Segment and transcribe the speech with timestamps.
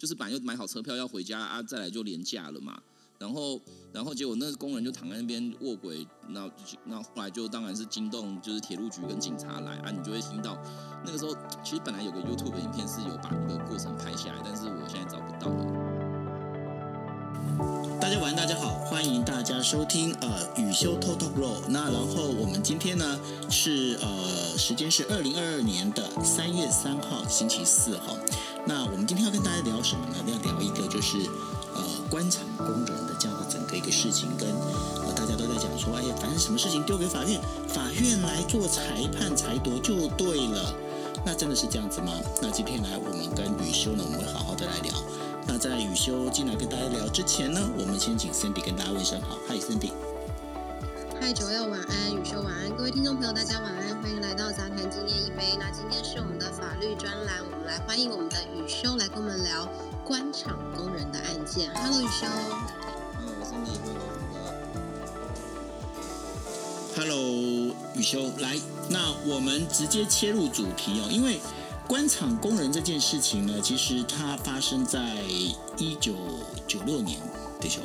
[0.00, 2.80] 就是本来就买好车票要回家啊，再来就廉价了嘛。
[3.18, 3.60] 然后，
[3.92, 6.50] 然后结果那个工人就躺在那边卧轨，那
[6.86, 10.56] 那后来就当然是惊动，就是铁路局跟警察来啊，你就会听到
[11.04, 15.66] 那个时候，其实本来有个 YouTube 的影片是有把那个过程拍下来，但是我现在找不到了。
[18.00, 21.68] 大家晚安，大家好，欢迎大家收听呃雨修 Total Roll。
[21.68, 23.20] 那然后我们今天呢
[23.50, 28.16] 是呃时间是二零二二年的三月三号星期四哈。
[28.66, 30.16] 那我们今天要跟大家聊什么呢？
[30.26, 31.18] 要聊一个就是
[31.74, 34.48] 呃官场工人的这样的整个一个事情，跟
[35.04, 40.74] 呃大家都在讲说，哎呀，反正什么事情丢给法院，法院来做裁判裁夺就对了。
[41.24, 42.12] 那真的是这样子吗？
[42.40, 44.94] 那今天来我们跟雨修呢，我们会好好的来聊。
[45.46, 49.90] 那在雨修进来跟大家聊之前呢，我们先请 Cindy 跟大家问声好，嗨 Cindy。
[51.20, 54.29] 嗨，九六晚安，雨修晚安，各位听众朋友大家晚安，欢迎来
[57.00, 59.66] 专栏，我们来欢迎我们的雨修来跟我们聊
[60.04, 61.74] 官场工人的案件。
[61.74, 62.26] Hello，雨修。
[63.18, 63.84] 嗯，我是你的
[66.94, 71.40] Hello，雨修来，那我们直接切入主题哦，因为
[71.88, 75.22] 官场工人这件事情呢，其实它发生在
[75.78, 76.12] 一九
[76.68, 77.18] 九六年，
[77.58, 77.80] 对球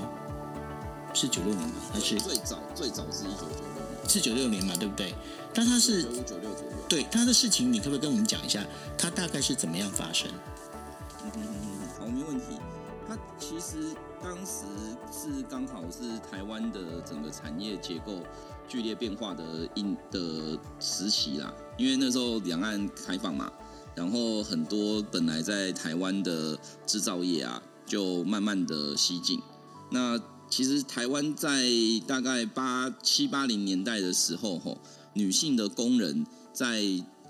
[1.13, 1.75] 是九六年吗？
[1.93, 4.75] 还是最早最早是一九九六年，是九六年嘛？
[4.77, 5.15] 对不对？
[5.53, 6.74] 但它是九五九六左右。
[6.87, 8.63] 对他的事情，你可不可以跟我们讲一下，
[8.97, 10.29] 他大概是怎么样发生？
[11.35, 11.41] 嗯，
[11.99, 12.45] 好，没问题。
[13.07, 14.63] 他其实当时
[15.11, 18.19] 是刚好是台湾的整个产业结构
[18.67, 19.43] 剧烈变化的
[19.75, 23.51] 应的时期啦，因为那时候两岸开放嘛，
[23.93, 29.39] 然后很多本来在台湾的制造业啊，就慢慢的西进。
[29.91, 31.63] 那其实台湾在
[32.07, 34.79] 大概八七八零年代的时候，吼，
[35.15, 36.83] 女性的工人在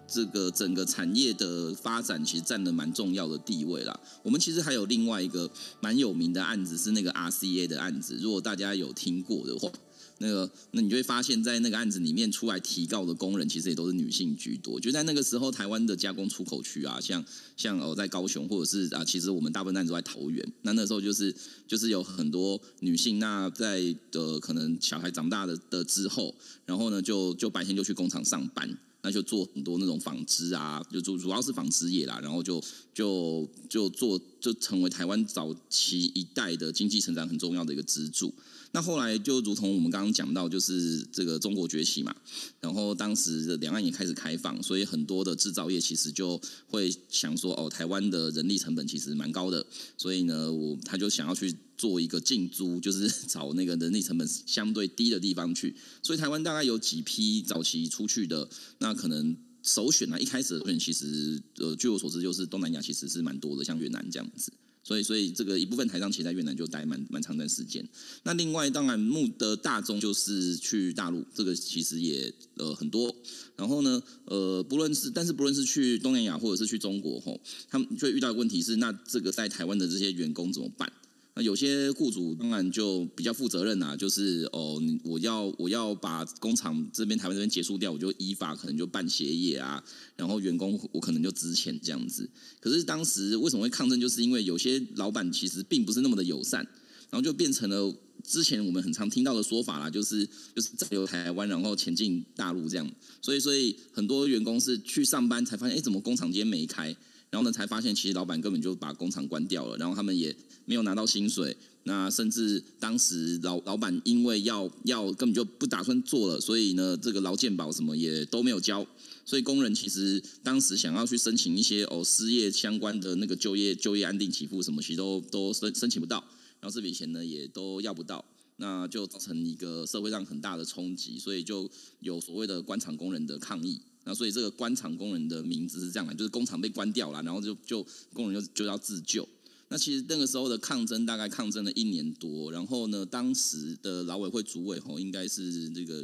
[0.08, 4.00] 这个整个产业的发展，其实占了蛮重要的地位啦。
[4.22, 8.16] 我们其实还有另外一个蛮有名的案子，是那个 RCA 的案子。
[8.22, 9.72] 如果大家有听过的话，
[10.20, 14.80] 那个那你就会发现，在那个案子里面出来提告的工人，其实也都是女性居多。
[14.80, 17.24] 就在那个时候，台湾的加工出口区啊，像
[17.58, 20.54] 像哦，在高雄或者是啊，其实我们大部分案子都在桃园。
[20.62, 21.36] 那那时候就是
[21.68, 26.34] 就是有很多女性，那在的可能小孩长大的的之后，
[26.66, 28.78] 然后呢，就就白天就去工厂上班。
[29.02, 32.60] 那就做很多那种纺织啊，就主主要是纺织业啦，然后就
[32.92, 38.34] 就就做就成为台湾早期一代的经济成长很重要的一个支柱。
[38.76, 42.14] 那后来就如同我们刚刚讲到，就是这个中国崛起嘛，
[42.60, 46.38] 然后当时的两岸也开始开放，所以很多的制造业其实就
[46.68, 49.66] 会想说，哦，台湾的人力成本其实蛮高的，
[49.98, 55.74] 所以呢，我他就想要去做一个进租，就是 找那个人力成本相对低的地方去。
[56.04, 58.50] 所以台湾大概有几批早期出去的，
[58.80, 64.52] 那可能首选呢，一开始的首选其实，呃，据我所知，就是东南亚其实是蛮多的，像越南这样子。
[64.88, 67.84] 所以，所以这个一部分台商其实在越南就待蛮蛮长一段时间。
[68.22, 73.14] 那另外，当然目的大宗就是去大陆，这个其实也呃很多。
[73.56, 80.92] 然后呢，呃，不论是但是不论是去东南亚或者是去中国吼，他们就遇到的问题是，那这个在台湾的这些员工怎么办？
[81.38, 89.84] 那有些雇主当然就比较负责任啊，就是哦，我要我要把工厂这边台湾这边结束掉，我就依法可能就办协议啊，
[90.16, 92.30] 然后员工我可能就支钱这样子。
[92.62, 96.64] 可是当时为什么会抗争，就是因为有些老板其实并不是那么的友善，
[97.10, 97.94] 然后就变成了
[98.24, 100.26] 之前我们很常听到的说法啦，就是
[100.56, 102.90] 就是在留台湾，然后前进大陆这样。
[103.22, 106.96] 所以所以很多员工是去上班才发现，哎，怎么工厂今天没开？
[107.36, 111.54] 然后呢，才发现其实老板根本就把工厂关掉了，然后他们也没有拿到薪水。
[111.84, 118.88] 那甚至当时老老板因为要要根本就不打算做了，所以呢，这个劳健保什么也都没有交。
[119.26, 126.24] 所以工人其实当时想要去申请一些哦失业相关的那个就业就业安定给付什么，其实都都申申请不到。
[126.62, 128.24] 然后这笔钱呢也都要不到，
[128.56, 131.70] 那就造成一个社会上很大的冲击，所以就
[132.00, 133.82] 有所谓的官场工人的抗议。
[134.06, 139.28] 那所以这个官场工人的名字是这样的，就是工厂被关掉了，然后就就工人就就要自救。
[139.68, 146.04] 那其实那个时候的抗争大概抗争了一年多，然后呢，当时的劳委会主委吼应该是这个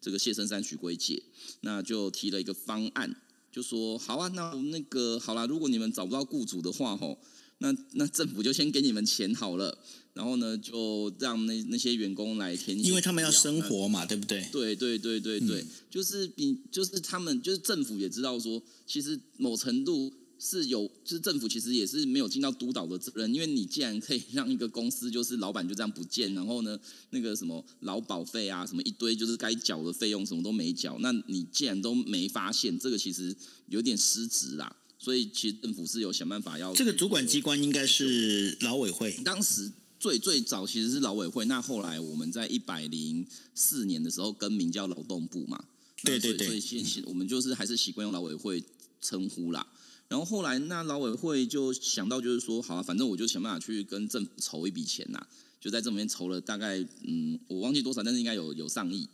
[0.00, 1.22] 这个谢生山许圭姐，
[1.60, 3.14] 那就提了一个方案，
[3.52, 7.18] 就说好啊，那那个好啦，如果你们找不到雇主的话吼，
[7.62, 9.78] 那那政府就先给你们钱好了，
[10.12, 14.46] 然后呢就让那那些员工来填，因为他们要生活嘛，对不对？
[14.52, 20.12] 对对对对对，就是比就是他们就是政府也知道说，其实某程度。
[20.44, 26.76] 是有，就是政府其实也是没有尽到督导的责任，因为你既然可以让一个公司就是老板就这样不见，然后呢，
[27.10, 33.32] 那个什么劳保费啊，什么一堆就是该缴的费用什么都没缴，那你既然都没发现，这个其实
[33.68, 34.76] 有点失职啦。
[35.02, 39.10] 所以其实政府是有想办法要这个主管机关应该是劳委会。
[39.24, 39.68] 当时
[39.98, 45.64] 最最早其实是劳委会，那后来我们在一百零四年的时候更名叫劳动部嘛。
[46.04, 48.62] 对对对，所以现现我们就是还是习惯用劳委会
[49.00, 49.66] 称呼啦。
[50.06, 55.26] 然后后来那劳委会就想到就是说，好啊，反正我就想办法去跟政府筹一笔钱呐，
[55.60, 59.08] 就在这里面筹了大概嗯，我忘记多少，但是应该有有上亿。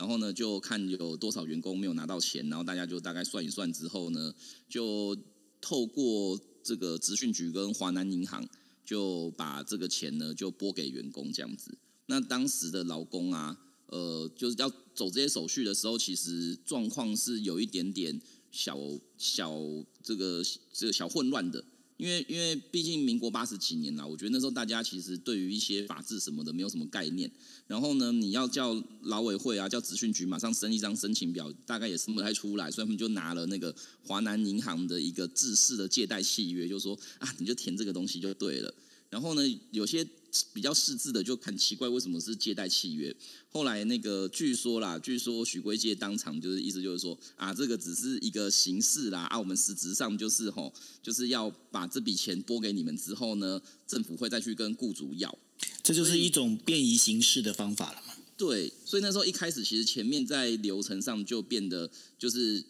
[0.00, 4.34] 然后呢，就看有多少员工没有拿到钱，然后大家就大概算一算之后呢，
[4.66, 5.14] 就
[5.60, 8.48] 透过这个资讯局跟华南银行，
[8.82, 11.76] 就把这个钱呢就拨给员工这样子。
[12.06, 13.58] 那当时的劳工啊。
[13.92, 18.20] 呃，就是要走这些手续的时候，其实状况是有一点点
[18.52, 18.78] 小
[19.18, 19.52] 小
[20.00, 20.40] 这个
[20.72, 21.64] 这个小混乱的，
[22.00, 27.30] 因为因为毕竟民国八十几年啦，我觉得那时候大家其实对于一些法制什么的没有什么概念，
[27.66, 38.74] 然后呢，你要叫劳委会啊，叫咨询局马上申一张申请表，大概也生不太出来，所以他们就拿了那个华南银行的一个制式的借贷契约，就说啊，你就填这个东西就对了，
[39.10, 40.06] 然后呢，有些。
[40.52, 43.14] 比较识字的就很奇怪，为什么是借贷契约？
[43.50, 50.72] 后来那个据说啦，据说许贵介当场就是意思就是说啊，这个只是一个形式啦，啊，我们实质上就是吼，
[51.02, 55.36] 就是要把这笔钱拨给你们之后呢，政府会再去跟雇主要，
[55.82, 58.14] 这就是一种便宜形式的方法了嘛？
[58.36, 62.64] 对，所以那时候一开始其实前面在流程上就变得就是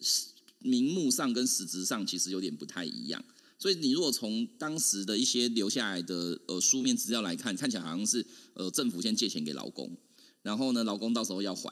[0.59, 3.23] 名目上跟实质上其实有点不太一样。
[3.61, 8.25] 所以你如果从当时的一些留下来的呃书面资料来看，看起来好像是
[8.55, 9.95] 呃政府先借钱给劳工，
[10.41, 11.69] 然后呢劳工到时候要还。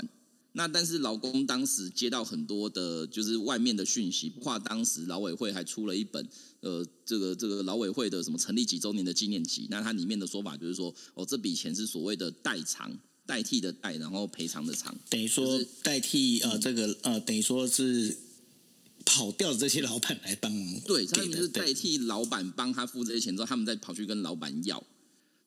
[0.52, 6.24] 那但是劳工当时接到很多的就是外面的讯息，包括当时劳委会还出了一本
[6.60, 12.96] 呃这个这个劳委会的什么成立几周年的纪念集，那它里面的说法就是说哦这笔钱是所谓的代偿
[13.26, 18.16] 代替的代，然后赔偿的偿，等于说代替呃这个呃等于说是。
[19.10, 24.82] 跑掉的这些老板来帮忙， 对，他们是代替老板帮他付这些钱之后，他们再跑去跟老板要。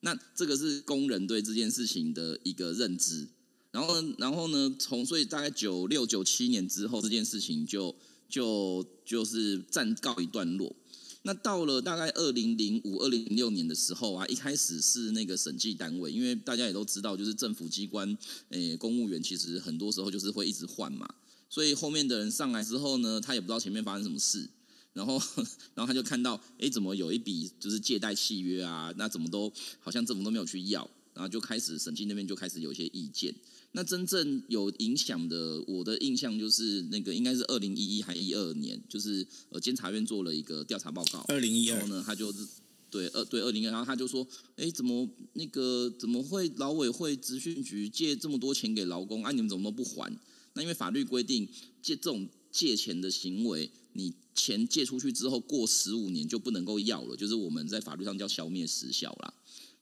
[0.01, 3.25] 那这个是工人对这件事情的一个认知。
[3.71, 7.95] 然后，呢，然后呢，从所以大概九六九七年之后，这件事情就
[8.27, 10.75] 就就是暂告一段落。
[11.21, 18.17] 那到了大概二零零五、二零零六年的时候啊，一开始是那个审计单位，因为大家也都知道，就是政府机关，
[18.49, 21.07] 诶，公务员其实很多时候就是会一直换嘛。
[21.53, 24.49] 所以后面的人上来之后呢，他也不知道前面发生什么事，
[24.93, 25.21] 然后，
[25.75, 28.91] 然后他就看到，哎，怎么有一笔就是借贷契约啊？
[28.97, 33.31] 那怎么都好像政府都没有去要，然后就开始审计那边就开始有一些意见。
[33.73, 41.19] 那真正有影响的，我的印象就是那个应该是二零一一还一二年，就是呃监察院做了一个调查报告。
[41.27, 42.47] 二零一二呢，他就是
[42.89, 49.31] 对二对二零二，然后他就说，哎，怎么那个怎么会劳委会资讯局借这么多钱给劳工啊？
[49.31, 50.11] 你们怎么都不还？
[50.53, 51.47] 那因为法律规定
[51.81, 59.33] 借这种借钱的行为，你钱借出去之后过十五年就不能够要了，就是我们在法律上叫消灭时效啦。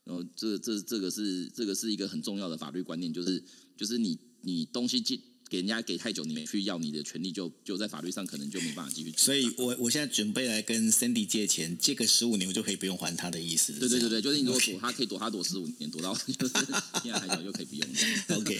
[0.04, 3.42] 然后这这这个是这个是一个很重要的法律观念，就是
[3.76, 5.18] 就是你你东西借。
[5.52, 9.12] 给人家给太久，你没去要你的权利，就就在法律上可能就没办法继续。
[9.18, 13.74] 所以我我现在准备来跟 Cindy 借钱，借个十五年，我就可以不用还他的意思。
[13.74, 16.54] 对对对对，就是你如果躲他，可以躲他躲十五年，躲到就是
[17.02, 17.86] 现在还小就可以不用。
[18.40, 18.58] OK，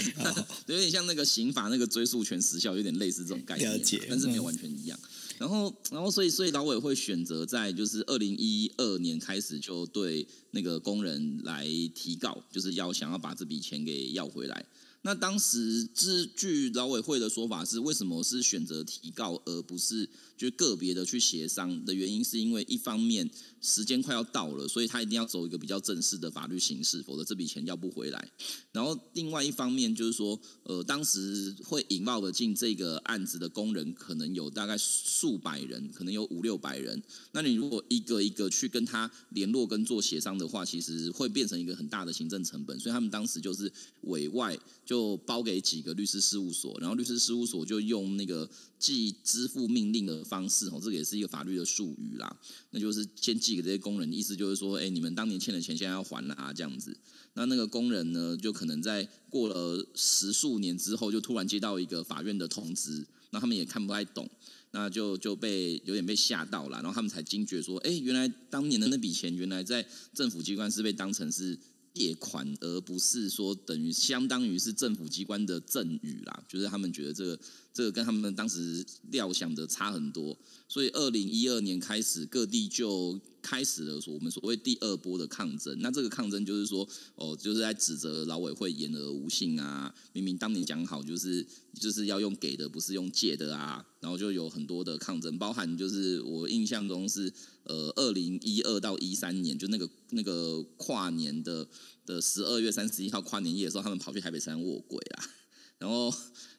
[0.66, 5.00] 有点像那个刑法那个追诉权时效，有点类似这种概念，但是没有完全一样。
[5.38, 14.66] 然后然后所以所以老委会选择在就是二零一二年开始就对那个工人来提告，就是要想要把这笔钱给要回来。
[15.04, 23.28] 那当时，是据劳委会的说法是，为什么是选择提告而不是就个别的去协商的原因，是因为一方面
[23.62, 28.30] 时间快要到了，所以他一定要走一个比较正式的法律形式，否则这笔钱要不回来。
[28.72, 37.02] 然后另外一方面就是说，呃，当时会引爆的进这个案子的工人可能有大概数百人，可能有五六百人。
[37.30, 42.78] 那你如果一个一个去跟他联络跟做协商的话，其实会变成一个很大的行政成本。
[42.78, 44.58] 所以他们当时就是委外。
[44.84, 48.46] 就包给几个律师事务所，然后律师事务所就用那个
[48.82, 52.36] 寄支付命令的方式，哦，这个也是一个法律的术语啦。
[52.70, 56.96] 那就是先寄给这些工人，意思就是说，哎，你们当年欠的钱现在要还了啊，这样子。
[57.34, 64.28] 那那个工人呢，就可能在过了十数年之后，就突然接到一个法院的通知，那他们也看不太懂，
[64.72, 71.56] 那就就被有点被吓到了，然后他们才惊觉说，哎，原来当年的那笔钱，原来在政府机关是被当成是。
[71.94, 77.38] 借款，而不是说等于相当于是政府机关的赠与啦，就是他们觉得这个
[77.72, 80.36] 这个跟他们当时料想的差很多。
[80.68, 85.78] 所以二零一二年开始，各地就开始了我们所谓第二波的抗争。
[85.80, 91.46] 那这个抗争就是说，哦，就是在指责劳委会言而无信啊，明明当年讲好就是
[91.78, 93.84] 就是要用给的，不是用借的啊。
[94.00, 97.30] 然后就有很多的抗争，包含就是我印象中是
[97.64, 101.68] 呃二零一二到一三年，就那个那个跨年的
[102.06, 105.30] 的十二月三十一号跨年夜的时候，他们跑去台北山卧轨啦。
[105.78, 106.14] 然后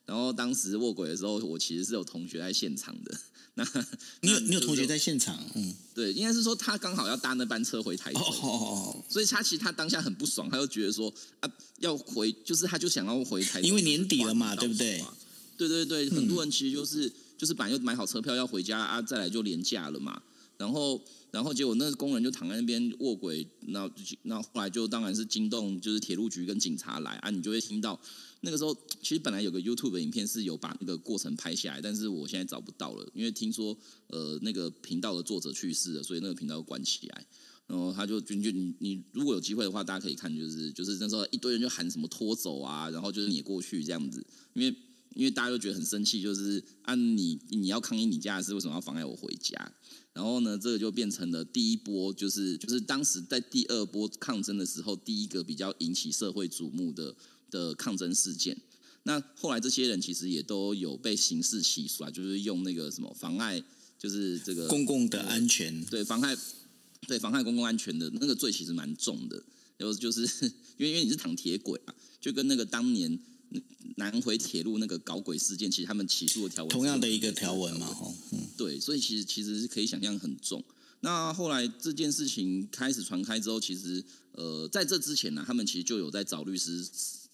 [0.05, 3.17] 然后当时卧轨的时候，我其实是有同学在现场的。
[3.55, 3.63] 那
[4.21, 8.19] 你有你有同学在现场，嗯，对，应该是说他刚好要搭那班车回台北，
[9.07, 15.05] 所以他其实他当下很不爽，他就觉得说啊，要回，就是他就想要回台，因为年底了嘛，对不对？
[15.55, 17.07] 对对对，很多人其实就是
[17.37, 20.19] 就是本来就买好车票要回家啊，再来就廉价了嘛，
[20.57, 20.99] 然后
[21.33, 23.89] 然后结果那个工人就躺在那边卧轨，那
[24.21, 27.99] 那后来就当然是惊动就是铁路局跟警察来啊，你就会听到。
[28.41, 33.75] 那个时候，其实本来有个 YouTube 的影片是有把那个过程拍下来，但是我现在找不到了，因为听说
[34.07, 37.25] 呃那个频道的作者去世了，所以那个频道关起来。
[37.65, 44.23] 然后他就就就你你如果有机会的话，大家可以看，就是就是那时候一堆人就喊什么拖走啊，然后就是撵过去这样子，
[44.53, 44.75] 因为
[45.15, 49.55] 因为大家都觉得很生气，就是按你你要抗议你家的事，为什么要妨碍我回家？
[50.13, 57.15] 然后呢，这个就变成了第一波，就是就是当时在第二波抗争的时候，第一个比较引起社会瞩目的。
[57.53, 58.57] 的抗争事件，
[59.03, 63.63] 那后来这些人其实也都有被刑事起诉啊，就是用那个什么妨碍，
[63.95, 66.35] 就是这个公共的安全，对妨害，
[67.07, 69.35] 对妨害公共安全的那个罪其实蛮重的，
[69.77, 70.23] 然后就是
[70.77, 73.19] 因为因为你是躺铁轨啊，就跟那个当年
[73.97, 78.11] 南回铁路那个搞鬼事件，其实他们起诉的条文同样的一个条文嘛，哈，
[78.57, 80.63] 对，所以其实其实是可以想象很重。
[81.01, 86.87] 那后来这件事情开始传开之后，其实呃在这之前呢，他们其实就有在找律师。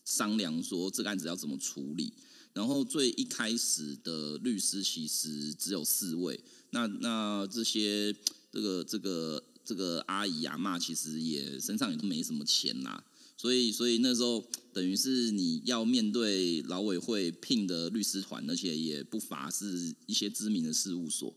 [0.05, 2.11] 商量说这个案子要怎么处理，
[2.53, 8.11] 然后最一开始的律师其实只有四位，那那这些
[8.51, 13.03] 这个这个这个阿姨阿妈其实也身上也都没什么钱啦，
[13.39, 21.33] 所以所以那时候等于是你要面对劳委会聘的律师团，而且也不乏是一些知名的事务所，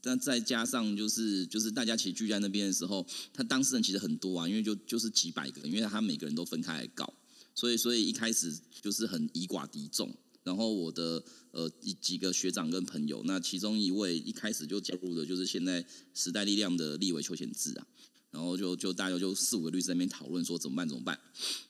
[0.00, 7.12] 但再加上就是就是大家其实聚在那边的时候，他当事人其实很多啊，因为就就是几百个，因为他每个人都分开来告。
[7.54, 10.10] 所以，所以一开始就是很以寡敌众。
[10.44, 15.84] 然后我的呃几几个学长跟朋友，那其中一位一开始就加入的，就是现在
[16.14, 17.86] 时代力量的立委邱显志啊。
[18.34, 21.18] 然后就就大家就四五个律师在那边讨论说怎么办怎么办。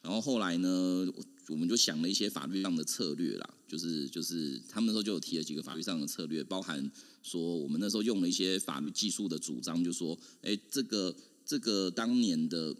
[0.02, 1.06] 然后后来呢，
[1.48, 6.90] 我们就想了一些法律上的策略啦，就是就是他们那时候就有提了几个法律上的策略，包含
[7.22, 11.14] 说我们那时候用了一些法律技术的主张，就说哎这个
[11.46, 12.74] 这个当年的。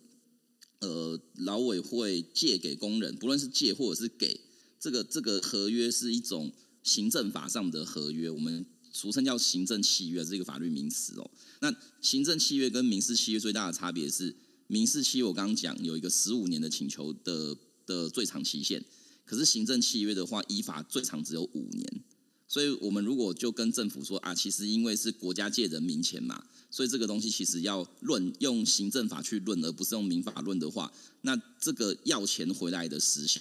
[0.80, 4.38] 呃，劳委会借给工人，不论是借或者是给，
[4.78, 11.28] 这个这个合约是一种行政法上的合约，我们俗称叫行政契约，是一个法律名词哦。
[11.60, 14.34] 那行政契约跟民事契约最大的差别是，
[14.68, 18.82] 民事契约我刚刚讲有一个十五年的请求的的最长期限，
[19.24, 22.02] 可是行政契约的话，依法最长只有五年。
[22.46, 26.44] 所以我们如果就跟政府说啊，其实因为是国家借人民钱嘛。
[26.70, 33.40] 所以这个东西其实要论用行政法去论，而不是用民法论的话，那这个要钱回来的时效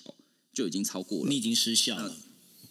[0.51, 2.15] 就已经超过了，你已经失效了。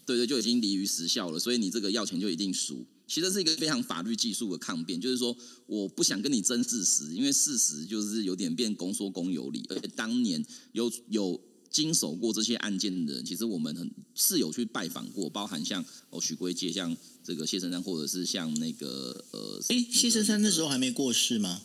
[0.04, 1.38] 对对，就已经离于时效了。
[1.38, 2.84] 所以你这个要钱就一定输。
[3.06, 10.42] 其实是一个非常法律技术的抗辩，就是说我不想跟你争事实，因为事实就是有点变公说公有理，而且当年
[10.72, 11.38] 有有
[11.70, 16.96] 经手过这些案件的人，其实我们很是有去拜访过，包含像哦许归介像。
[17.24, 21.62] 这个谢生山，或者是像那个呃，哎，谢生山那时候还没过世吗？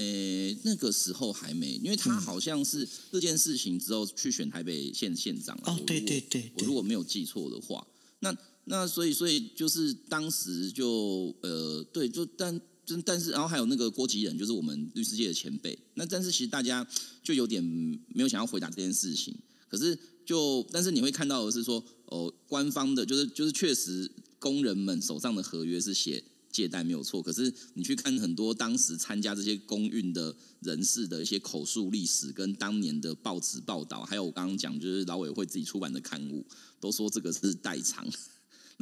[0.00, 5.64] 诶，那个时候还没，因为他好像是这件事情之后去选台北县县长了。
[5.66, 7.86] 哦，对对对，我如果没有记错的话，
[8.20, 15.78] 那那所以所以就是当时就呃，对，就但但但是然后还有那个郭吉仁，就是我们律师界的前辈。
[15.94, 16.86] 那但是其实大家
[17.22, 17.62] 就有点
[18.08, 19.34] 没有想要回答这件事情。
[19.68, 24.10] 可是就但是你会看到的是说，哦，官方的就是就是确实。
[24.40, 36.44] 工人们手上的合约是写借贷没有错，可是你去看很多当时参加这些公运的人士的一些口述历史，跟当年的报纸报道，还有我刚刚讲就是劳委会自己出版的刊物，
[36.80, 38.06] 都说这个是代偿。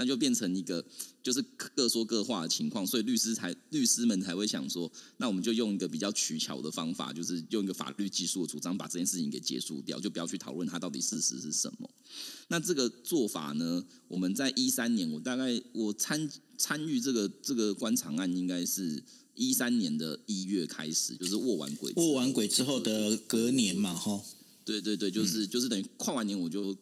[0.01, 0.85] 那就变成一个
[1.25, 1.43] 就是
[1.75, 11.91] 各说各话的情况，所以律师才律师们才会想说，那我们就用一个比较取巧的方法，就是用一个法律技术的主张把这件事情给结束掉，就不要去讨论它到底事实是什么。
[12.47, 19.03] 那这个做法呢，我们在一三年，我大概我参参与这个这个官场案，应该是
[19.35, 24.21] 一三年的一月开始，就是握完鬼握完鬼之后的隔年嘛，哈。
[24.65, 26.77] 对对对，就是就是等于跨完年，我就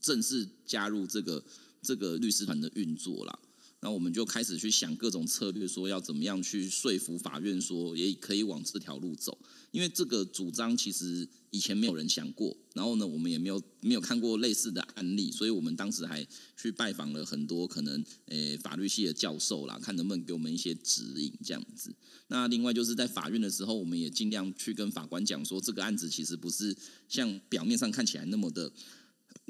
[0.00, 1.44] 正式加入这个。
[1.80, 3.38] 这个律师团的运作啦。
[3.80, 9.38] 那我们就开始去想各种策略，说要怎么样去说服法院，说也可以往这条路走。
[9.70, 21.94] 因为这个主张其实以前没有人想过，然后呢，我们也没有没有看过类似的案例，所以我们当时还去拜访了很多可能诶法律系的教授啦，看能不能给我们一些指引这样子。
[22.28, 26.76] 那另外就是在法院的时候，我们也尽量去跟法官讲说，这个案子其实不是
[27.08, 28.72] 像表面上看起来那么的。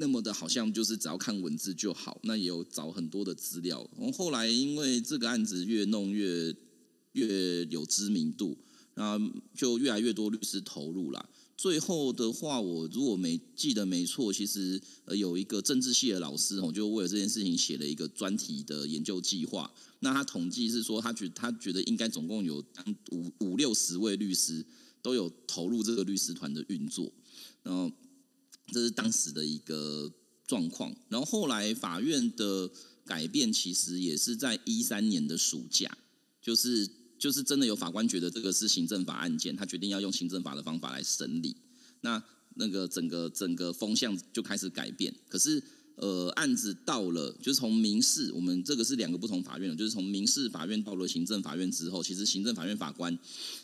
[0.01, 3.85] 那么的好像就是只要看文字就好，那也有找很多的资料。
[3.97, 6.55] 然后后来因为这个案子越弄越
[7.11, 8.57] 越有知名度，
[8.95, 9.19] 那
[9.53, 11.29] 就越来越多律师投入了。
[11.57, 19.69] 最后的话，我如果没记得没错，其实呃有一个政治系的老师哦，就为了这件事情写了一个专题的研究计划。
[19.99, 22.63] 那他统计是说，他觉他觉得应该总共有
[23.11, 24.65] 五五六十位律师
[25.01, 27.11] 都有投入这个律师团的运作，
[27.63, 27.91] 然后。
[28.71, 30.11] 这是当时的一个
[30.47, 32.69] 状况，然后后来法院的
[33.05, 35.97] 改变其实也是在一三年的暑假，
[36.41, 41.55] 就是就是真的有法官觉得这个是行政法案件，他决定要用行政法的方法来审理，
[42.01, 42.23] 那
[42.55, 45.13] 那个整个整个风向就开始改变。
[45.27, 45.61] 可是
[45.95, 53.17] 呃，案子到了，就是从民事，我们这个是两个不同法院的，就是从民事法院到了行政法院之后，其实行政法院法官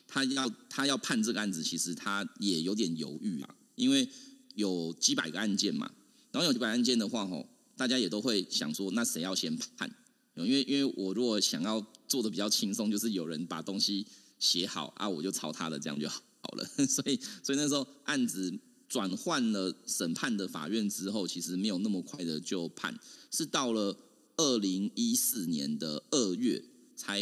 [0.08, 4.08] 他要他要判这个案子，其实他也有点犹豫啊，因为。
[4.56, 5.92] 有几百个案件嘛，
[6.32, 7.48] 然后有几百案件的话，吼，
[7.78, 9.90] 大家也都会想说，那谁要先判？
[10.36, 14.06] 因为因为我如果想要做的比较轻松，就是有人把东西
[14.40, 16.20] 写好啊，我就抄他的，这样就好
[16.58, 16.66] 了。
[16.88, 18.54] 所以所以那时候案子
[18.90, 22.98] 转换了审判的法院之后，其实没有那么快的就判，
[23.32, 23.98] 是到了
[24.38, 26.64] 二零一四年的二月
[26.96, 27.22] 才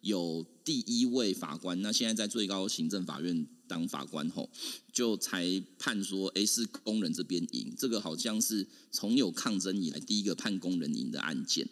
[0.00, 1.80] 有第一位法官。
[1.82, 3.46] 那现在在最高行政法院。
[3.74, 4.48] 当法官后，
[4.92, 5.44] 就才
[5.80, 7.74] 判说，哎，是工人这边赢。
[7.76, 11.68] 这个好像是从有抗争以来第一个判工人赢的案件。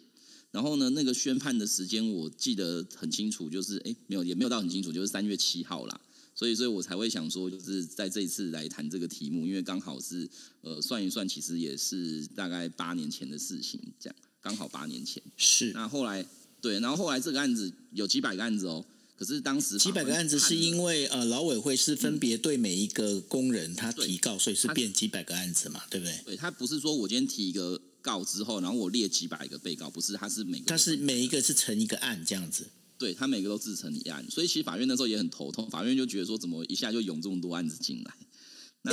[0.51, 6.01] 然后呢，那个宣判的时间我记得很清楚，就是哎，没有也没有到很清楚，就是三月七号啦。
[6.35, 10.29] 所以，所以我才会想说，就是在这一次来谈这个题目，因为刚好是
[10.59, 15.23] 呃算一算，其实也是大概八年前的事情，这样刚好八年前。
[15.37, 15.71] 是。
[15.71, 16.25] 那后来
[16.59, 18.85] 对，然后后来这个案子有几百个案子哦。
[19.23, 26.19] 可是当时几百个案子是因为呃劳委会是分别对每一个工人他提告，所以是变几百个案子嘛，对不对？
[26.25, 32.67] 对他不是说我今天提一个告之后，然后我列几百个被告，不是，他是每他是每一个是成一个案这样子。
[32.97, 38.13] 对他每个都自成一案，所以其实法院那时候也很头痛，法院就觉得说怎么一下就涌这么多案子进来。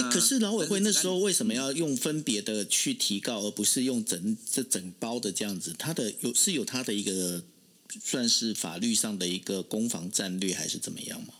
[0.00, 5.74] 哎，可是劳委会那时候为什么要用分别的去提告，而不是用整这整包的这样子？
[5.76, 7.42] 他的有是有他的一个。
[8.02, 11.34] 算是法律上的一个攻防战略，还是怎么样吗？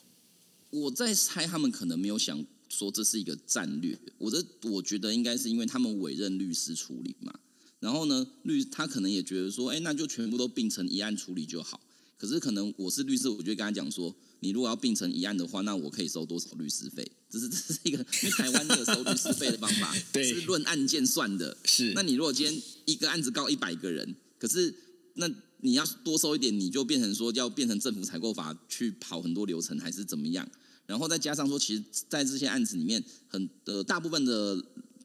[0.71, 3.99] 我在猜，他们可能没有想说这是一个战略。
[4.19, 7.35] 我的我觉得应该是因为他们委任律师处理嘛。
[7.81, 11.81] 然后呢，律他可能也觉得说，哎，那就全部都并成一案处理就好。
[12.17, 17.11] 可是可能我是律师，我就跟他讲说，你如果要并成一案的话，那我可以收多少律师费？
[17.29, 21.57] 这是 这是一个，因为台湾那个收律师费的方法 是论案件算的。
[21.65, 24.73] 是，那你如果今天一个案子告一百个人，可是
[25.15, 25.29] 那。
[25.63, 30.49] 你要多收一点，你就变成说要变成政府采购法去跑很多流程，还是怎么样？
[30.87, 34.61] 然后再加上说，其实，在这些案子里面，很呃大部分的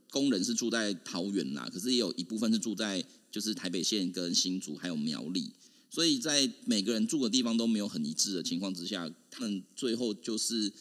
[0.10, 5.52] 工人是住在桃园啦，可是也有一部分是住在就是台北县跟新竹还有苗栗，
[5.92, 10.72] 所以在每个人住的地方都没有很一致的情况之下，他们最后就是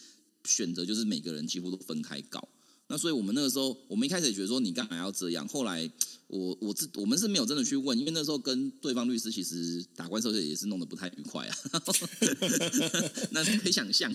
[0.44, 2.48] 选择就是每个人几乎都分开搞。
[2.87, 5.46] 那所以我们那个时候，我们一开始也觉得说你干嘛要这样？
[5.48, 5.90] 后来
[6.35, 11.57] 我我自我们是没有真的去问，因为那时候跟对方律师其实打官司也是弄得不太愉快啊。
[13.31, 14.12] 那可以想象，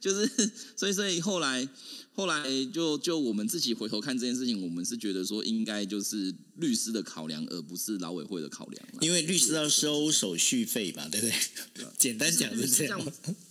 [0.00, 1.68] 就是所以所以后来
[2.14, 8.88] 后来就就我们自己回头看这件事情，我们是觉得说应该就是律师的考量，而不是劳委会的考量。
[9.00, 11.86] 因为律师要收手续费嘛，对不对？
[11.96, 13.00] 简单讲是这样。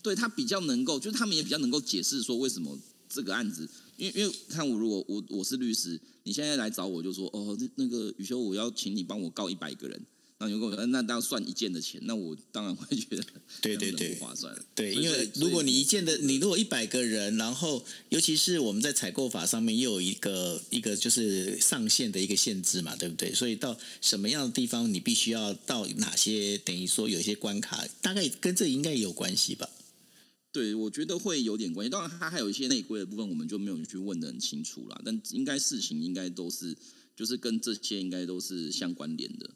[0.04, 2.78] 对他比较能够，就是他们也比较能够解释说为什么
[3.08, 3.70] 这个案子。
[3.98, 10.02] 因为因为看我如果我我是律师，你现在来找我就说哦那那个宇修我要请你帮我告一百个人，
[10.40, 13.24] 那你跟我说那当然算一件的钱，那我当然会觉得
[13.62, 14.54] 对对对不划算。
[14.76, 23.34] 对，因为如果你一件的你如果一百个人，然后尤其是我们在采购法上面又有一个一个就是上限的一个限制嘛，对不对？
[23.34, 29.70] 所以到什么样的地方你必须要到哪些等于说有一些关卡，大概跟这应该也有关系吧。
[30.56, 31.90] 对，我觉得会有点关系。
[31.90, 35.02] 当然，它还有一些内规的部分，我们就没有去问的很清楚啦。
[35.04, 36.74] 但应该事情应该都是，
[37.14, 39.50] 就是跟这些应该都是相关联的。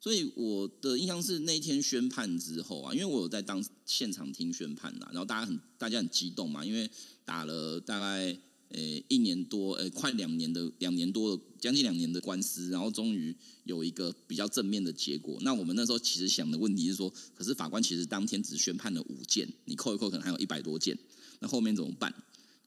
[0.00, 6.90] 所以我的印象是那一天宣判之后啊，因为我有在当现场听宣判啦，然后大家很大家很激动嘛，因为
[7.26, 8.34] 打了大概
[8.70, 15.38] 呃一年多，呃快两年的两年多的将近两年的官司，然后终于有一个比较正面的结果。
[15.42, 20.98] 那我们那时候其实想的问题是说，可是法官其实当天只宣判了五件，你扣一扣可能还有一百多件，
[21.40, 22.14] 那后面怎么办？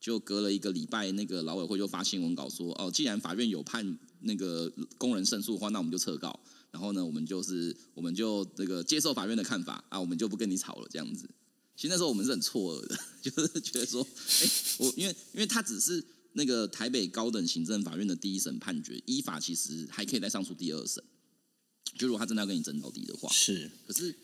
[0.00, 6.40] 就隔了一个礼拜，那个劳委会就发新闻稿说，哦，既然法院有判那个工人胜诉的话，那我们就撤告。
[6.70, 11.28] 然后呢，我们就是我们就这个接受法院的看法啊，我们就不跟你吵了这样子。
[11.80, 14.06] 其实那时候我们是很错愕的， 就是觉得说，
[14.42, 21.02] 哎，我因为因为他只是那个台北高等行政法院的第一审判决，依法其实还可以再上诉第二审。
[21.96, 23.70] 就如果他真的要跟你争到底的话，是。
[23.86, 24.14] 可是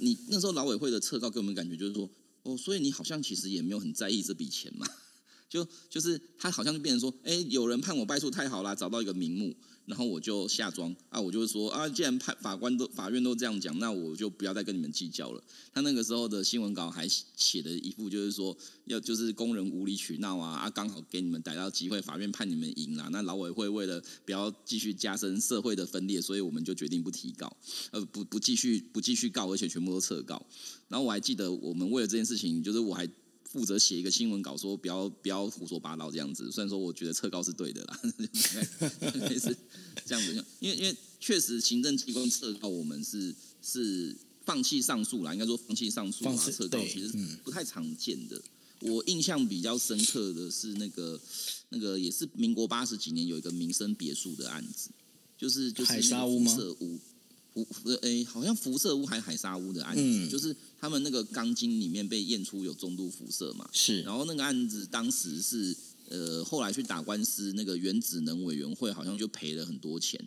[0.00, 2.10] 你那时候劳委会的撤告给我们感觉就是说，
[2.42, 4.86] 哦，所以你好像其实也没有很在意这笔钱嘛。
[5.48, 9.56] 就就是他好像就变成说，哎，有人判我败诉太好啦，找到一个名目。
[9.86, 15.42] 然后我就下庄啊，我就说啊，既然判法官都法院都这样讲，那我就不要再跟你们计较了。
[15.72, 23.08] 他那个时候的新闻稿还写的一副就是说，要就是工人无理取闹啊啊，刚好给你们逮到机会，法院判你们赢了。
[23.10, 27.54] 那劳委会为了不要继续加深社会的分裂，所以我们就决定不提告，
[27.90, 30.44] 呃，不不继续不继续告，而且全部都撤告。
[30.88, 33.08] 然后我还记得我们为了这件事情，就是我还。
[33.52, 36.50] 负责写一个新闻稿，说不要不要胡说八道这样子。
[36.50, 38.00] 虽然说我觉得撤告是对的啦，
[39.38, 39.54] 是
[40.06, 40.44] 这样子。
[40.58, 47.12] 因为因为确实行政机关撤告，我们是是放弃上诉啦，应该说放弃上诉啊，撤告其实
[47.44, 48.40] 不太常见的。
[48.80, 51.20] 我印象比较深刻的是那个
[51.68, 54.88] 那个也是民国八十几年有一个民生别墅的案子，
[55.36, 56.56] 就是就是海沙屋吗？
[57.54, 63.70] 辐诶，好像辐射屋还是海沙屋的案子，就是他们那个钢筋里面被验出有中度辐射嘛。
[63.72, 65.76] 是，然后那个案子当时是
[66.08, 70.20] 呃，后来去打官司，那个原子能委员会好像就赔了很多钱。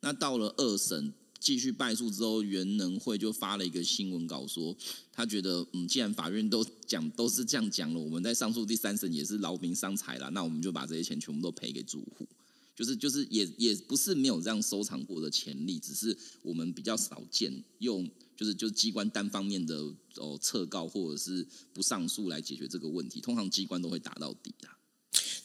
[0.00, 4.74] 那到了二审继续败诉之后，原能会就发了一个新闻稿说，
[5.12, 12.26] 他觉得嗯，既然法院都讲都是这样讲了，我们在上诉第三审也是劳民伤财了，那我们就把这些钱全部都赔给住户。
[12.74, 18.08] 就是就是也也不是没有这样收藏过的潜力，只是我们比较少见用
[18.38, 19.74] 就是就是机关单方面的
[20.14, 24.78] 哦撤告或者是不上诉来解决这个问题，通常机关都会打到底啊。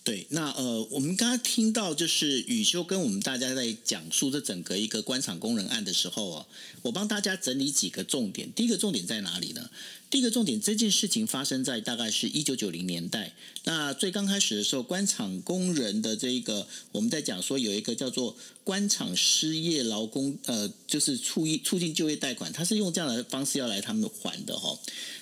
[0.04, 6.48] 对，那呃，我们刚刚听到就是宇修跟我们大家在讲述这整个一个官场工人案的时候哦，
[6.82, 8.52] 我帮大家整理几个重点。
[8.52, 9.70] 第一个重点在哪里呢？
[10.14, 13.34] 第一个重点，这件事情发生在大概是一九九零年代。
[13.64, 24.78] 那最刚开始的时候，官场工人的这一个，我们在讲说有一个叫做官场失业劳工，呃，就是促促进就业贷款，它是用这样的方式要来他们还的哈。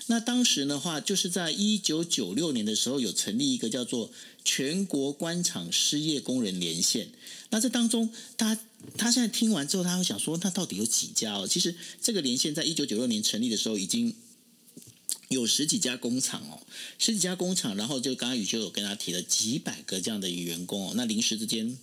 [0.07, 4.11] 那当时的话，就是在一九九六年的时候，有成立一个叫做
[4.43, 7.07] 全国官场失业工人连线。
[7.51, 8.59] 那这当中，他
[8.97, 11.47] 他现在听完之后，他会想说，那到底有几家哦？
[11.47, 14.13] 其实这个连线在一九九六年成立的时候，已经
[15.31, 16.59] 有十几家工厂哦，
[16.99, 20.93] 十几家工厂，然后就刚刚宇修有跟他提了几百个这样的员工哦。
[20.95, 21.77] 那临时之间，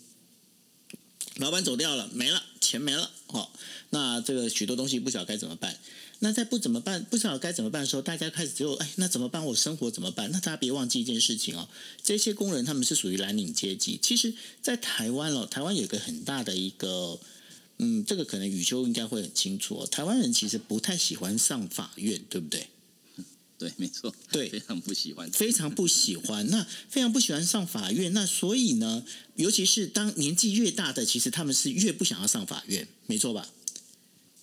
[1.37, 3.49] 老板走掉了，没了，钱没了哦。
[3.89, 5.79] 那这个许多东西不晓得该怎么办。
[6.19, 9.47] 那在不怎么办，不知道该怎么办的时候，大家开始只有，哎，那怎么办？
[9.47, 10.31] 我生活怎么办？
[10.31, 11.69] 那大家别忘记一件事情哦，
[12.03, 13.99] 这些工人他们是属于蓝领阶级。
[14.03, 17.19] 其实，在台湾哦，台湾有一个很大的一个，
[17.79, 19.87] 嗯，这个可能宇修应该会很清楚哦。
[19.87, 22.67] 台湾人其实不太喜欢上法院，对不对？
[23.59, 26.47] 对，没错，对，非常不喜欢，非常不喜欢。
[26.49, 33.49] 那非常不喜欢上法院，那所以呢，尤其是当年纪越大的，其实他们是越不想要上法院，没错吧？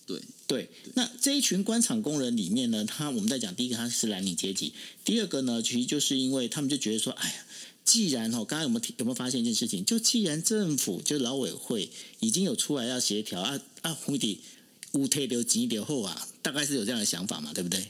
[0.06, 0.20] 对。
[0.48, 4.72] 对，那这一群官场工人里面呢，他我们在讲第一个他是蓝领阶级，
[5.04, 7.46] 第二个呢，其实就是因为他们就觉得说，哎呀，
[7.84, 9.84] 既然哦，刚刚有没有有没有发现一件事情？
[9.84, 14.38] 就既然政府就劳委会已经有出来要协调啊啊，红弟
[14.92, 17.84] 乌退留几留后啊，大概是有这样的想法嘛，对不对？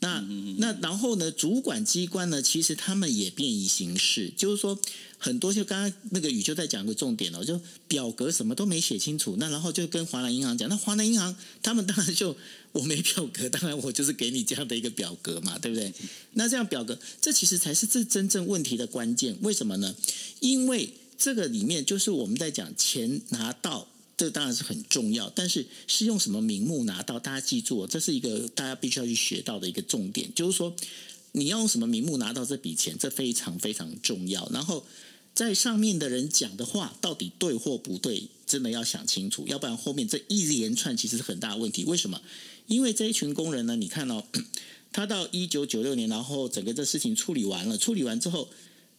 [0.00, 0.20] 那
[0.58, 1.30] 那然后呢？
[1.30, 2.42] 主管机关呢？
[2.42, 4.78] 其实他们也便于行事，就是说
[5.16, 9.36] 很多就刚刚那个宇就在讲个重点哦，就表格什么都没写清楚。
[9.38, 12.36] 那然后就跟华南银行讲，那华南银行他们当然就
[12.72, 15.92] 我没表格，当然我就是给你这样的一个表格嘛，对不对？
[16.34, 19.36] 那这样表格，这其实才是这真正问题的关键。
[19.40, 19.94] 为什么呢？
[20.40, 23.88] 因为这个里面就是我们在讲钱拿到。
[24.16, 27.18] 这当然是很重要，但是是用什么名目拿到？
[27.18, 30.74] 大家记住，这是一个大家必须要去学到的一个重点，就是说
[31.32, 34.48] 你要用什么名目拿到这笔钱，这非常非常重要。
[34.54, 34.86] 然后
[35.34, 41.84] 在上面的人讲的话到底对或不对，真的要想清楚，要不然后面这一连串其实是很大的问题。
[41.84, 42.22] 为什么？
[42.66, 44.24] 因为这一群工人呢，你看哦，
[44.92, 48.48] 他到一九九六年，然后整个这事情处理完了，处理完之后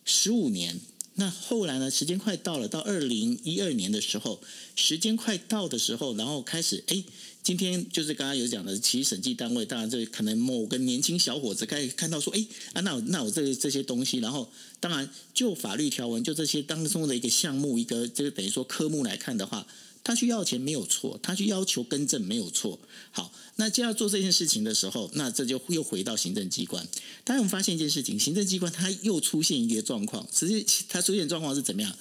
[0.06, 0.80] 十五年。
[1.20, 1.90] 那后来呢？
[1.90, 4.40] 时间快到了，到二零一二年的时候，
[4.76, 7.04] 时间快到的时候，然后开始哎，
[7.42, 19.66] 今天就是刚刚有讲的，其实审计单位当然这可能某个年轻小伙子开始看到说，哎啊，那我那我这这些东西，然后当然就法律条文就这些当中的一个项目，一个就是等于说科目来看的话，
[20.08, 22.80] 他去要钱没有错，他去要求更正没有错。
[23.12, 26.88] 好，那就要做这件事情的时候，那这就又回到行政机关。
[27.26, 31.94] 当我们发现一件事情，行政机关它又出现一个状况，实际它出现状况是怎么样？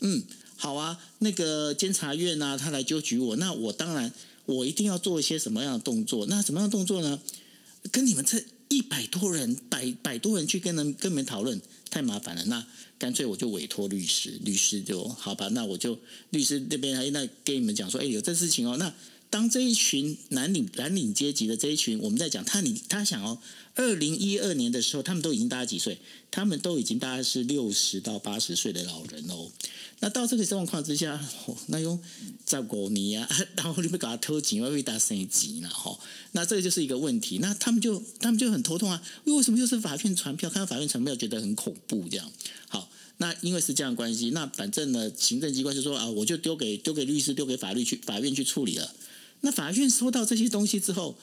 [0.00, 0.22] 嗯，
[0.58, 4.12] 好啊，那个监察院啊，他来纠举我，那我当然。
[4.44, 6.24] 我一定要做一些什么样的动作？
[6.26, 7.20] 那什么样的动作呢？
[7.90, 12.44] 跟你们这一百多人、百百多人去跟人跟你们讨论，太麻烦了。
[12.46, 12.66] 那
[12.98, 15.48] 干脆我就委托律师，律师就好吧。
[15.48, 15.98] 那我就
[16.30, 18.76] 律师那边哎那跟你们讲说，哎，有这事情哦。
[18.78, 18.92] 那
[19.28, 23.38] 当这一群蓝领蓝领阶级的这一群，我们在讲他你他想哦，
[23.74, 25.98] 二零一二年的时候，他们都已经大几岁？
[26.30, 29.50] 他们都已经大概是六十到八十岁的老人哦。
[30.00, 31.18] 那到这个状况之下，
[31.68, 31.98] 那用
[32.44, 35.98] 照顾你啊， 然后你不搞他偷钱，会打升级了哈。
[36.32, 37.38] 那这个就是一个问题。
[37.38, 40.48] 那他们就他们就很头痛啊，为什么又是法院传票？
[40.48, 42.30] 看到法院传票，觉得很恐怖这样。
[42.68, 48.94] 好，那因为是这样关系，那反正呢，行政机关就说啊，我就丢给丢给律师，丢给法律去法院去处理了。
[49.40, 51.16] 那法院收到这些东西之后。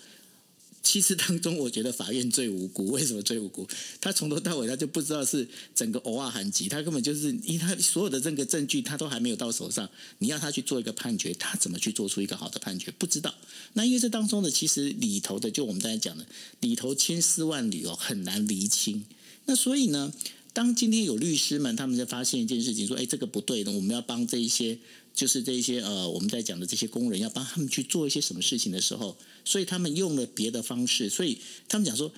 [0.85, 2.87] 其实当中，我觉得法院最无辜。
[2.87, 3.65] 为什么最无辜？
[4.01, 12.91] 他从头到尾他就不知道是整个偶尔含集，他根本就是因为他所有的这个证据他都还没有到手上，你要他去做一个判决，他怎么去做出一个好的判决？
[12.99, 13.33] 不知道。
[13.71, 16.25] 那因为这当中的其实里头的，就我们刚才讲的
[16.59, 19.05] 里头千丝万缕哦，很难厘清。
[19.45, 20.13] 那所以呢，
[20.51, 24.77] 当今天有律师们他们在发现一件事情，说：“哎，这个不对的，我们要帮这一些。”
[25.13, 31.37] 就是这些呃，我们在讲的这些工人要帮他们去做一些什么事情的时候，所以他们用了别的方式，所以
[31.69, 32.11] 他们讲说，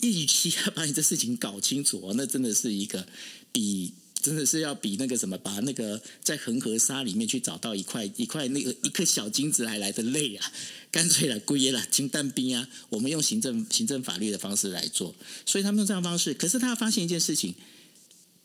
[0.00, 3.06] 一期要把你这事情搞清楚哦，那真的是一个
[3.52, 10.52] 比真的是要比那个什么，把那个在恒河沙里面去找到一块一块那个一颗小金子还来的累啊，
[10.90, 17.54] 干脆了归了金蛋兵啊，我们用行政行政法律的方式来做，所以他们用这样方式，可是他发现一件事情。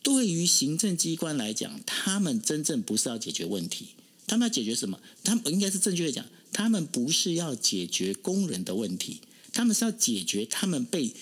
[0.02, 3.88] 对于行政机关来讲，他们真正不是要解决问题，
[4.26, 4.98] 他们要解决什么？
[5.22, 9.20] 他们应该是正确的讲，他们不是要解决工人的问题，
[9.52, 11.12] 他们是要解决他们被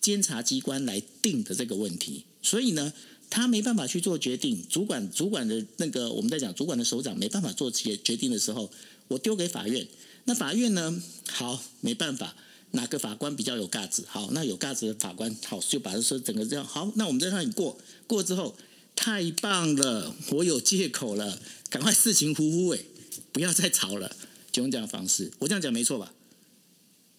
[0.00, 2.24] 监察机关来定的这个问题。
[2.42, 2.92] 所以呢，
[3.28, 8.70] 他没办法去做决定，主管主管的那个我们在讲主管的首长没办法做决决定的时候，
[9.08, 9.86] 我丢给法院，
[10.24, 11.02] 那法院呢？
[11.28, 12.34] 好，没办法。
[12.72, 14.02] 哪个法官比较有价值？
[14.06, 16.92] 好，那有价值的法官，好就把它说整个这样好。
[16.96, 18.56] 那我们再让你过过之后，
[18.96, 22.84] 太棒了，我有借口了，赶快事情糊糊尾，
[23.32, 24.14] 不要再吵了，
[24.50, 25.30] 就用这样的方式。
[25.38, 26.12] 我这样讲没错吧？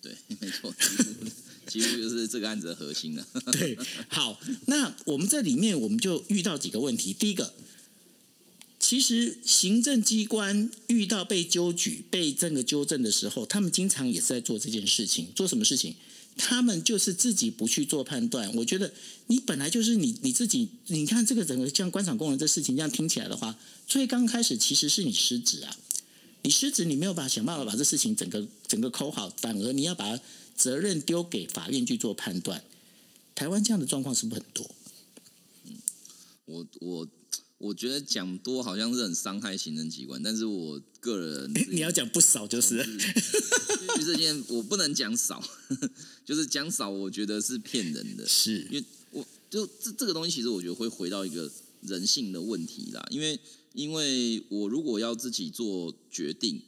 [0.01, 0.73] 对，没错，
[1.67, 3.25] 几乎就是这个案子的核心了。
[3.51, 3.77] 对，
[4.09, 7.13] 好，那我们这里面我们就遇到几个问题。
[7.13, 7.53] 第一个。
[8.93, 15.29] 其实行政机关遇到被纠举、被这个纠正的时候，他们经常也是在做这件事情。
[15.35, 15.95] 做什么事情？
[16.37, 18.53] 他们就是自己不去做判断。
[18.53, 18.93] 我觉得
[19.25, 25.75] 你本来就是你你自己，你看这个整个像官场工人这事情这样听起来的话，最刚开始其实是你失职啊，
[26.43, 30.19] 你失职，你没有把想办法把这事情整个整个抠好，反而你要把
[30.55, 32.63] 责任丢给法院去做判断。
[33.33, 34.69] 台湾这样的状况是不是很多？
[35.65, 35.77] 嗯，
[36.45, 37.07] 我我。
[37.63, 42.77] 我觉得讲多好像是很伤害行政机关，但是我个人 你要讲不少就是，
[43.95, 45.41] 就这件我不能讲少，
[46.25, 48.67] 就是讲少，我觉得是骗人的，是。
[48.69, 51.49] 因为我就这这个东西，其实我觉得会回到一个
[51.81, 53.39] 人性的问题啦，因为
[53.73, 56.61] 因为我如果要自己做决定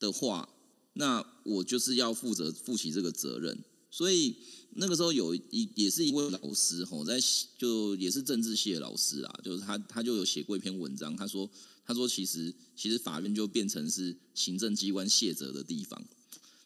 [0.00, 0.48] 的话，
[0.94, 4.34] 那我就是要负责负起这个责任，所以。
[4.76, 7.18] 那个时候有一也是一位老师吼，在
[7.56, 11.48] 就也是政治系的老师啊，就是他他就有写过一篇文章，他说
[11.84, 16.02] 他说其实其实法院就变成是行政机关卸责的地方。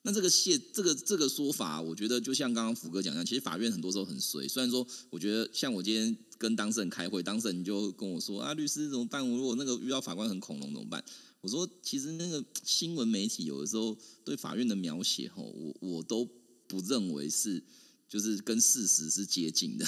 [0.03, 4.49] 那这个卸这个这个说法，我觉得就像刚刚福哥讲一样，其实法院很多时候很随。
[4.49, 9.29] 虽然说我觉得像我今天跟当事人开会，当事人就跟我说啊，律师怎么办？
[9.29, 11.05] 我如果那个遇到法官很恐龙怎么办？
[11.41, 13.95] 我说其实那个新闻媒体有的时候
[14.25, 16.27] 对法院的描写吼，我我都
[16.67, 17.63] 不认为是。
[18.09, 19.87] 就是跟事实是接近的，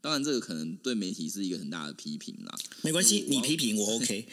[0.00, 2.58] 当然这个可能对媒体是一个很大的批评啦。
[2.82, 4.28] 没关系，你批评我 OK。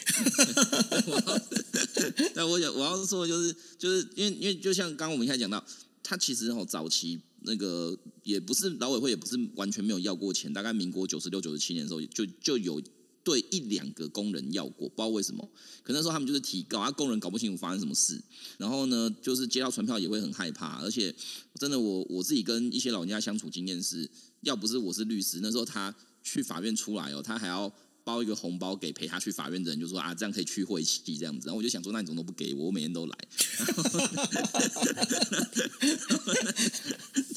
[2.34, 5.64] 但我想我要说的就是，就是因为因为就像刚刚我们一开始讲到，
[6.02, 12.80] 他其实哦早期那个也不是劳委会，也不是完全没有要过钱，大概民国九十六九十七年的时候就就有。
[13.24, 15.50] 对一两个工人要过，不知道为什么，
[15.82, 18.22] 可那时候他们就是提高，啊工人搞不清楚发生什么事，
[18.58, 21.14] 然后呢，就是接到传票也会很害怕，而且
[21.54, 24.10] 真的我我自己跟一些老人家相处经验是，
[24.42, 27.72] 要不是我是律师，那时候他去法院出来哦，他还要
[28.04, 31.46] 包一个红包给陪他去法院的人，就说啊，这样可以去晦气这样子。
[31.46, 32.66] 然后我就想说，那你怎么都不给我？
[32.66, 33.16] 我每天都来。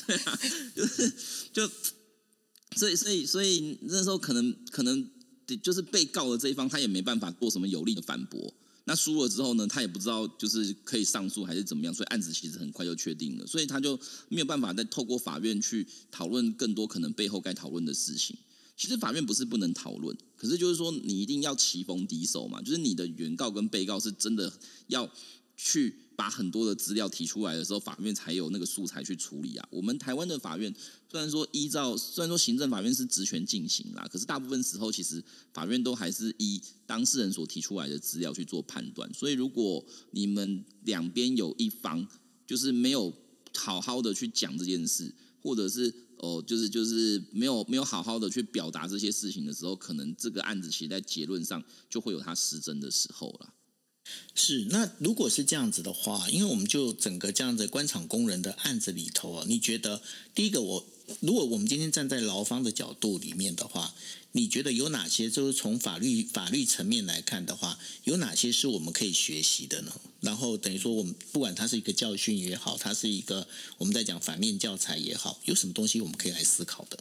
[0.07, 0.39] 对啊，
[0.75, 1.13] 就是
[1.53, 1.69] 就
[2.75, 5.09] 所以所以所以那时候可能可能
[5.55, 8.53] 就是被告的这一方，他也没办法做什么有力的反驳。
[8.85, 13.97] 那输了之后呢，他也不知道就是可以上诉还是怎么样，所以案子其实很快就确定了，所以他就
[14.29, 18.35] 没有办法再透过法院去讨论更多可能背后该讨论的事情。
[18.75, 24.51] 其实法院不是不能讨论，可是就是说你一定要棋逢敌手嘛，就是你的原告跟被告是真的
[24.87, 25.09] 要
[25.55, 25.93] 去。
[26.17, 29.67] 把很多的资料提出来的时候，法院才有那个素材去处理啊。
[29.71, 30.73] 我们台湾的法院
[31.09, 39.07] 虽然说依照，虽然说行政法院是职权进行啦，可是大部分时候其实法院都还是依当事人所提出来的资料去做判断。
[39.13, 42.05] 所以如果你们两边有一方
[42.47, 43.13] 就是没有
[43.55, 53.53] 好好的去讲这件事，或者是哦，就是就是没有没有好好的去表达这些事情的时候，可能这个案子其实在结论上就会有它失真的时候了。
[54.35, 60.01] 是，那如果是这样子的话，因为我们就整个这样子官场工人的案子里头啊，你觉得
[60.35, 60.85] 第一个，我
[61.21, 63.95] 如果我们今天站在劳方的角度里面的话，
[64.33, 69.91] 你觉得有哪些就是从法律法律层面来看的话，有哪些是我们可以学习的呢？
[70.19, 73.47] 然后等于说，我们不管它是一个教训也好，它是一个
[73.79, 76.99] 我们在讲反面教材也好，有什么东西我们可以来思考的？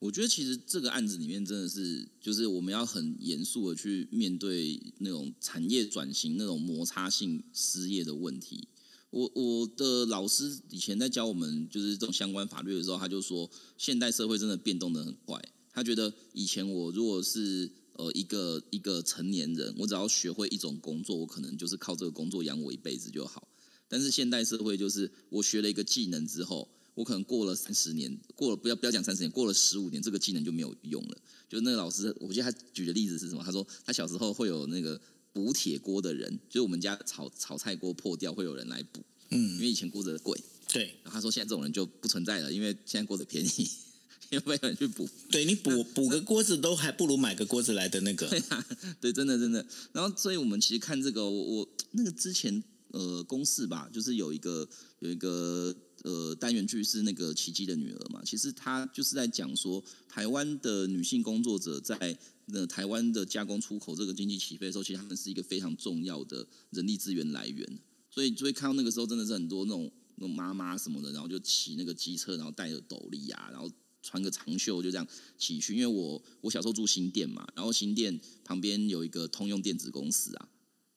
[0.00, 8.66] 我觉得其实这个案子里面真的是，就是我们要很严肃的去面对那种产业转型、那种摩擦性失业的问题。
[9.10, 15.38] 我我的老师以前在教我们就是这种相关法律的时候，他就说，现代社会真的变动的很快。
[15.70, 23.46] 他觉得以前我如果是呃一个一个成年人，我只要学会一种工作，我可能就是靠这个工作养我一辈子就好。
[23.86, 26.66] 但是现代社会就是我学了一个技能之后。
[26.94, 31.16] 我可能过了三十年，过了不要不要讲三十年，过了十五年，这个技能就没有用了。
[31.48, 33.42] 就那个老师，我记得他举的例子是什么？
[33.44, 35.00] 他说他小时候会有那个
[35.32, 39.02] 补铁锅的人，就是我们家炒炒菜锅破掉，会有人来补。
[39.30, 40.38] 嗯，因为以前锅子贵。
[40.72, 40.84] 对。
[41.02, 43.68] 然后他说现在这种人就不存在了，因为现在锅子便宜，
[44.30, 45.08] 也没有人去补。
[45.30, 48.28] 对你补补个锅子都还不如买个锅子来的那个。
[48.28, 48.66] 对啊，
[49.00, 49.64] 对，真的真的。
[49.92, 54.68] 然后所以我们其实看这个，我我那个之前呃公式吧，就是有一个
[55.00, 55.76] 有一个。
[56.02, 58.22] 呃，单元剧是那个奇迹的女儿嘛？
[58.24, 67.78] 其实她就是在讲说，台湾的女性工作者在那台湾的加工出口这个经济起飞的时候，其实他们是一个非常重要的人力资源来源。
[68.10, 73.70] 所以就会看到那个时候真的是很多那种那种妈妈什么的，然后就骑那个机车，然后戴着斗笠啊，然后
[74.02, 75.74] 穿个长袖就这样骑去。
[75.76, 80.48] 因为我我小时候住新店嘛，然后新店旁边有一个通用电子公司啊。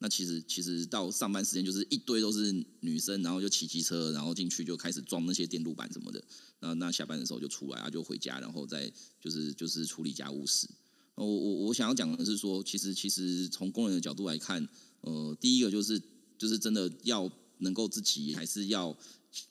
[0.03, 6.21] 那其实其实到上班时间就是一堆都是女生，然后就骑机车，然后进去就开始装那些电路板什么的。
[6.59, 10.67] 那那下班的时候就出来啊，就回家，然后再就是就是处理家务事。
[11.15, 14.67] 我我我想要讲的是说，其实其实从工人的角度来看，
[14.99, 15.97] 呃，第一个就是
[16.37, 18.93] 就是真的要能够自己还是要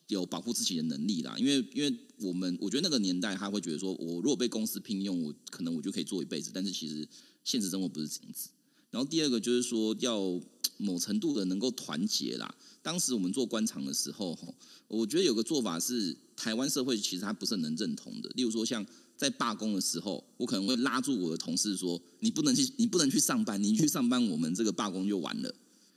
[0.09, 1.35] 有保护自己的能力啦。
[1.39, 6.51] 因为因为我们我觉得那个年代他会觉得说，我如果被公司聘用，我可能我就可以做一辈子。
[6.53, 7.09] 但是其实
[7.43, 8.51] 现实生活不是这样子。
[8.93, 10.41] 然后第二个就是说，要
[10.77, 12.55] 某程度的能够团结啦。
[12.83, 14.39] 当时我们做官场的时候，
[14.87, 18.29] 我觉得有个做法是台湾社会其实他不是很能认同的。
[18.35, 25.55] 例如说，像在罢工的时候，我可能会拉住我的同事说：“你不能去，你不能去上班，你去上班，我们这个罢工就完了。”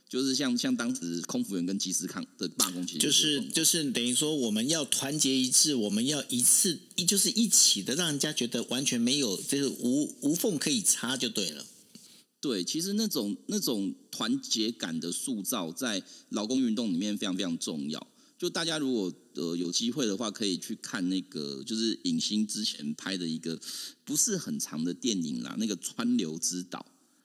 [0.08, 11.66] 就是像像当时空服员跟机师抗的罢工，其实就是就是等于说我们要团结一致，我们要一次一就是一起的，让人家觉得完全没有就是无无缝可以插就对了。
[12.40, 18.06] 对，其实那种那种团结感的塑造，在劳工运动里面非常非常重要。
[18.38, 23.58] 就大家如果呃有机会的话，可以去看那个就是影星之前拍的一个
[24.04, 26.84] 不是很长的电影啦，那个《川流之岛》。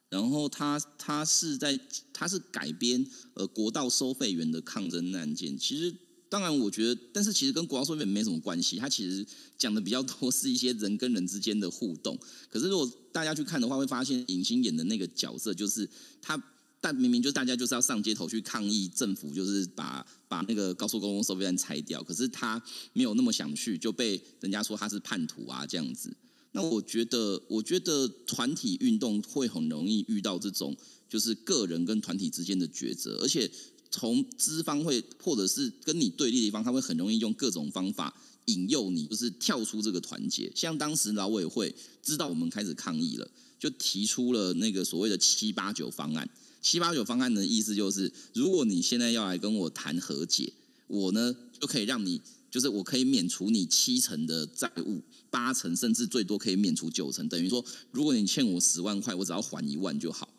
[0.09, 1.79] 然后他他是在
[2.13, 5.95] 他是改编呃国道收费员的抗争案件，其实。
[6.31, 8.77] 当然，我觉得，但是其实跟国王说面没什么关系。
[8.77, 12.17] 他其实讲的比较多是一些人跟人之间的互动。
[12.49, 15.85] 可是如果大家去看的话，会发现影星演的那个角色就是
[16.21, 16.41] 他，
[16.79, 22.01] 但明明就是大家就是要上街头去抗议政府，就是把把那个高速公路收费站拆掉。
[22.01, 22.63] 可是他
[22.93, 26.15] 没有那么想去，就被人家说他是叛徒啊这样子。
[26.53, 30.73] 那我觉得，我觉得团体运动会很容易遇到这种，
[31.09, 33.51] 就是个人跟团体之间的抉择，而且。
[33.91, 38.11] 从资方会，或者是跟你对立的一方，他会很容易用各种方法
[38.45, 40.51] 引诱你，就是跳出这个团结。
[40.55, 46.27] 像当时劳委会知道我们开始抗议了，就提出了那个所谓的七八九方案。
[46.61, 50.53] 七八九方案的意思就是，如果你现在要来跟我谈和解，
[50.87, 60.29] 我呢就可以让你就是我可以免除你七成的债务，八成甚至最多可以免除九成，等于说，如果你欠我十万块，我只要还一万就好。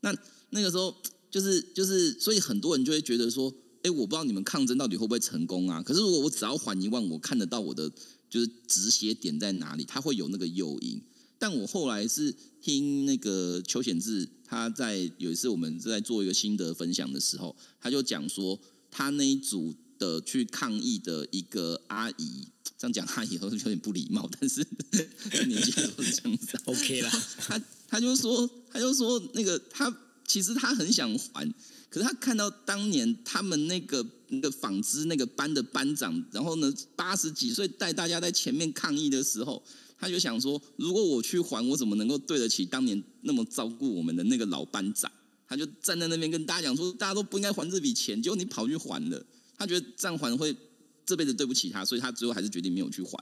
[0.00, 0.14] 那
[0.50, 0.94] 那个时候
[1.30, 3.52] 就是就是，所以很多人就会觉得说，
[3.82, 5.82] 哎，我不知道你们抗争到底会不会成功啊？
[5.82, 7.90] 可是如果我只要缓一万，我看得到我的
[8.28, 11.00] 就是止血点在哪里，它会有那个诱因。
[11.38, 18.60] 但我后来是听那个邱显志，他在有一次我们在做一个心得分享的时候，他就讲说，
[18.90, 24.66] 他那一组的去抗议的一个阿姨，这样讲阿姨有点不礼貌，但是
[25.46, 27.10] 年纪都是这样子，OK 啦。
[27.38, 29.90] 他他就说，他就说那个他
[30.30, 31.44] 其实他很想还，
[31.88, 39.60] 可是他看到当年他们那个那个纺织那个班的班长，然后呢八十几岁带大家在前面抗议的时候。
[39.98, 45.10] 他就想说，如果我去还，我怎么能够对得起当年那么照顾我们的那个老班长？
[45.48, 49.26] 他就站在那边跟大家讲说，大家都不应该还这笔钱，结果你跑去还了。
[49.58, 50.56] 他觉得这样还会
[51.04, 53.12] 这辈子对不起他，所以他最后还是决定没有去还。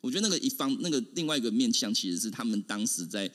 [0.00, 3.30] 我觉得那个一方，那个另外一个面向，其实是他们当时在。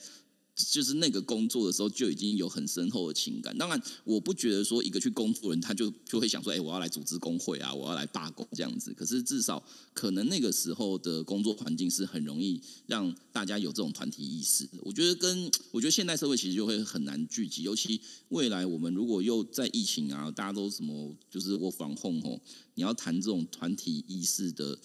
[0.54, 3.56] 就是那个工作的时候就已经有很深厚的情感。
[3.56, 8.92] 当然，我不觉得说一个去工作人他就就会想说，哎，我要来组织工会啊，我要来罢工这样子。
[8.92, 14.68] 可是至少可能那个时候的工作环境是很容易让大家有这种团体意识。
[14.82, 17.98] 我觉得跟我觉得现代社会其实就会很难聚集，尤其
[18.28, 22.38] 未来我们如果又在疫情啊，大家都什么就是我防控哦，
[22.74, 24.78] 你要谈这种团体意识的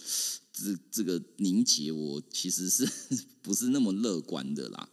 [0.54, 2.88] 这这个凝结，我其实是
[3.44, 4.90] 不是那么乐观的啦。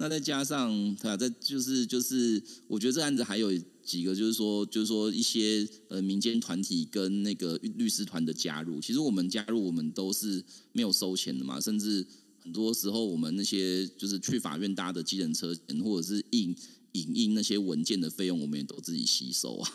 [0.00, 3.50] 那再加上，对啊，这就是就是，我觉得这案子还有
[3.82, 8.80] 几个，就是说，就是说一些呃民间团体跟那个律师团的加入。
[8.80, 12.06] 其实我们加入，我们都是没有收钱的嘛，甚至
[12.38, 16.54] 很多时候我们那些就是去法院搭的计程车钱，或者是印
[16.92, 19.70] 影印那些文件的费用，我们也都自己吸收啊。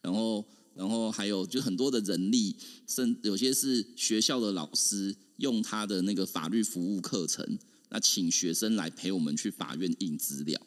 [0.00, 0.44] 然后，
[0.76, 2.54] 然后还有就很多的人力，
[2.86, 7.58] 甚有些是学校的老师用他的那个法律服务课程。
[7.88, 10.60] 那请学生来陪我们去法院印资料，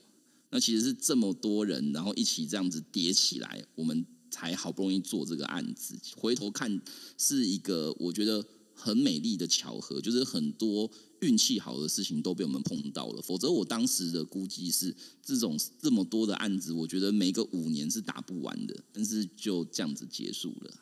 [0.52, 6.00] 那其实是这么多人，然后一起这样子叠起来，我们才好不容易做这个案子。
[6.16, 6.82] 回头看，
[7.18, 10.90] 是一个我觉得很美丽的巧合，就是很多
[11.22, 13.22] 运气好的事情都被我们碰到了。
[13.22, 20.74] 否则，我当时的估计是，这种这么多的案子，我觉得每个五年是打不完的，但是就这样子结束了。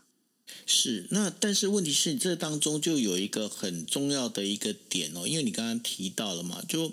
[0.65, 6.91] 是，那但是问题是，这当中就有一个很重要的一个点哦，因为你刚刚提到了嘛，就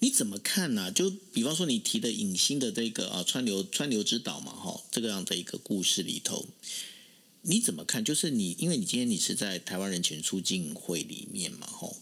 [0.00, 0.90] 你怎么看呢？
[0.90, 6.46] 就比方说你提的影星的这个啊川流川流之岛嘛，哈，这个样的一个故事里头，
[7.42, 8.04] 你怎么看？
[8.04, 11.94] 就是你，因为你今天你是在台湾人权促进会里面嘛，哈，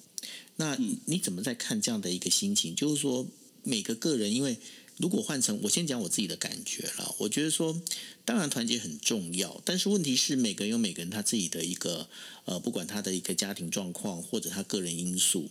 [0.57, 0.77] 那
[1.07, 2.75] 你怎么在看这样的一个心情？
[2.75, 3.27] 就是说
[3.63, 4.59] 每个个人，因为。
[5.01, 7.81] 如果换成我先讲我自己的感觉了，我觉得说，
[8.27, 12.11] 当然团结很重要，但是问题是每个人有每个人他自己的一个
[12.45, 15.49] 呃，不管他的一个家庭状况或者他个人因素，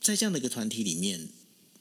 [0.00, 1.28] 在这样的一个团体里面，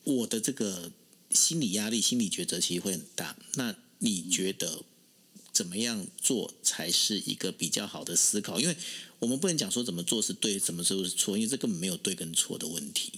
[0.03, 0.91] 我的这个
[1.31, 3.37] 心理压力、心理抉择其实会很大。
[3.55, 4.83] 那你觉得
[5.53, 8.59] 怎么样做才是一个比较好的思考？
[8.59, 8.75] 因为
[9.19, 13.13] 我们不能讲说怎么做是对，怎么做是错，因为这根本没有对跟错的问题。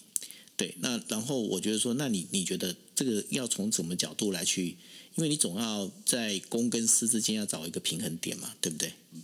[0.60, 4.76] 对，那然后我觉得说，那你你觉得这个要从什么角度来去？
[5.16, 8.92] 因为你总要在公跟私之间要找一个平衡点嘛，对不对？
[9.14, 9.22] 嗯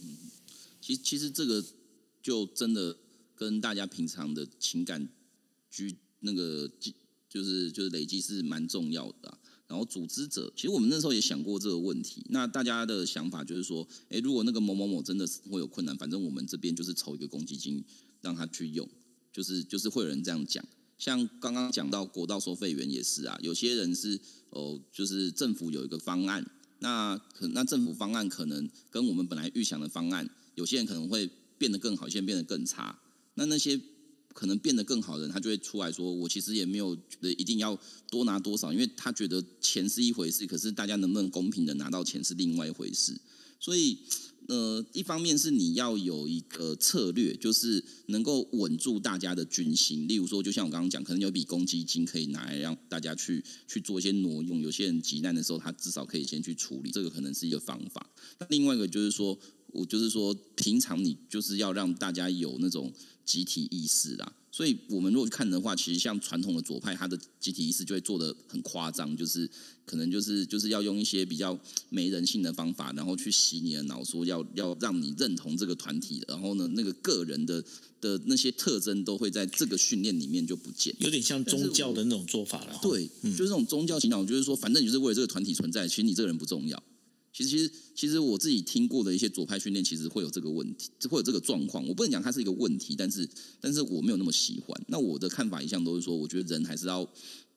[0.79, 1.61] 其实其实这个
[2.23, 2.95] 就真的
[3.35, 5.09] 跟大家平常的情感
[5.69, 6.95] 居那个积
[7.27, 9.37] 就是就是累积是蛮重要的。
[9.67, 12.25] 然后组织者，其实我们那时候也想过这个问题。
[12.29, 17.83] 那大家的想法就是说，哎，如果那个某某某真的是会有困难，反正我们这边就是筹一个公积金
[18.21, 18.87] 让他去用，
[19.33, 20.63] 就是就是会有人这样讲。
[20.97, 24.19] 像刚刚讲到国道收费员也是啊，有些人是
[24.49, 26.45] 哦，就是政府有一个方案，
[26.79, 32.97] 那可那政府方案可能跟我们本来预想的方案，有些人可能会变得更好，有些人变得更差。
[33.35, 33.79] 那那些
[34.33, 37.77] 可能变得更好的人，他就会出来说，我其实也没有觉得一定要
[38.09, 43.19] 多拿多少，因为他觉得钱是一回事，可是大家能不能公平的拿到钱是另外一回事，
[43.59, 43.99] 所以。
[44.47, 50.07] 呃，一方面是你要有一个策略，就是能够稳住大家的军心。
[50.07, 54.61] 例如说，就像我刚刚讲，可能有笔公积金可以拿来让大家去去做一些挪用。
[54.61, 58.07] 有些人急难的时候，他至少可以先去处理，这个可能是一个方法。
[58.39, 59.37] 那另外一个就是说，
[59.67, 62.93] 我就是说，平常你就是要让大家有那种
[63.25, 64.35] 集体意识啦。
[64.55, 69.49] 所以我们如果看的话，其实像传统的左派，他的集体意识就会做的很夸张，就是
[69.83, 77.61] 可能就是就是要用一些比较没人性的方法，然后去洗你的脑，说要要让你认同这个团体，然后呢，那个个人的
[77.99, 82.79] 的那些特征都会在这个训练里面就不见，有点像宗教的那种做法了。
[82.81, 86.81] 对，就是这种宗教洗脑，就是说反正你是为了这个团体存在，其实你这个人不重要。
[87.35, 91.85] 其实，其实，其实我自己听过的一些左派训练，其实会有这个问题，会有这个状况。
[91.85, 93.29] 我不能讲它是一个问题，但是，
[93.59, 94.85] 但是我没有那么喜欢。
[94.87, 97.05] 那我的看法一向都是说，我觉得人还是要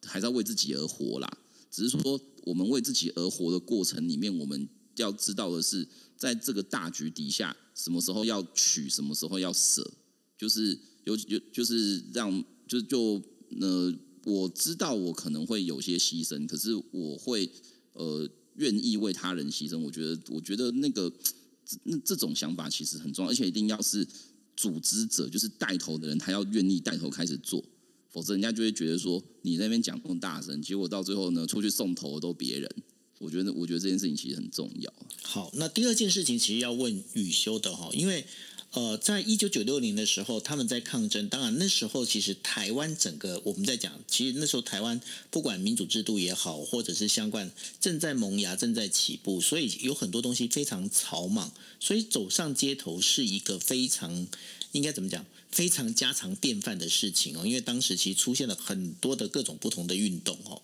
[0.04, 1.38] 还是要为自己而活啦。
[1.70, 9.88] 只是说，我们为自己而活的过程里面，我们要知道的是，在这个大局底下，什么时候要取，什么时候要舍，
[10.36, 13.22] 就是有有就是让就就
[13.60, 17.48] 呃，我知道我可能会有些牺牲，可是我会
[17.92, 18.28] 呃。
[18.58, 21.12] 愿意为他人牺牲，我觉得，我觉得那个
[21.82, 24.06] 那这种想法其实很重要，而且一定要是
[24.56, 27.64] 组织者，就是带头的人，他要愿意带头开始做，
[28.10, 32.70] 否则人家就会觉得说你那边讲那么大声，结果到最后呢，出去送头都别人。
[33.18, 34.92] 我觉得，我觉得这件事情其实很重要。
[35.22, 38.24] 好，那第二件事情其实要问雨修的哈，因为。
[38.72, 41.26] 呃，在一九九六年的时候，他们在抗争。
[41.26, 45.00] 当然，那时候其实台湾整个我们在讲，其实那时候台湾
[45.30, 47.50] 不管民主制度也好，或者是相关
[47.80, 51.50] 正在萌芽、正在起步，所以有很多东西非常草莽。
[51.80, 54.26] 所以走上街头是一个非常
[54.72, 55.24] 应该怎么讲？
[55.50, 57.46] 非常家常便饭的事情哦。
[57.46, 60.60] 因为当时其实出现了很多的各种不同的运动哦。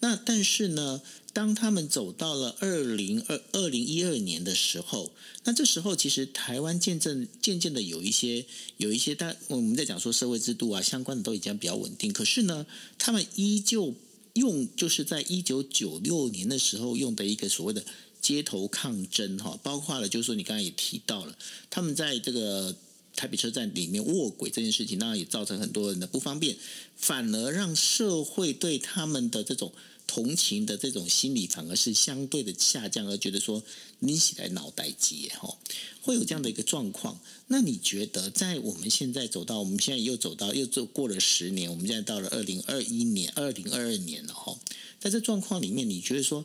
[0.00, 1.00] 那但是呢，
[1.32, 5.12] 当他们走到了二零二二零一二年的时候，
[5.44, 8.44] 那这时候其实台湾渐渐渐渐的有一些
[8.78, 12.12] 有一些，但我们在讲说社会制度啊相关的都已经比较稳定。
[12.12, 12.66] 可是呢，
[12.98, 13.94] 他们依旧
[14.32, 17.84] 用就是在一九九六年的时候用的一个所谓的
[18.20, 21.36] 街头抗争哈，包括了就是说你刚才也提到了，
[21.70, 22.74] 他们在这个
[23.16, 26.56] 台北车站里面卧轨这件事情，当然也造成很多人的不方便，
[26.96, 29.72] 反而让社会对他们的这种。
[30.04, 33.62] 同情的这种心理反而是相对的下降，而觉得说
[34.00, 35.56] 你起来脑袋结哈，
[36.02, 37.18] 会有这样的一个状况。
[37.46, 44.58] 那你觉得在我们现在走到，我们现在又走到又走过了十年，我们现在到了二零二一年、二零二二年了哈，
[45.00, 46.44] 在这状况里面，你觉得说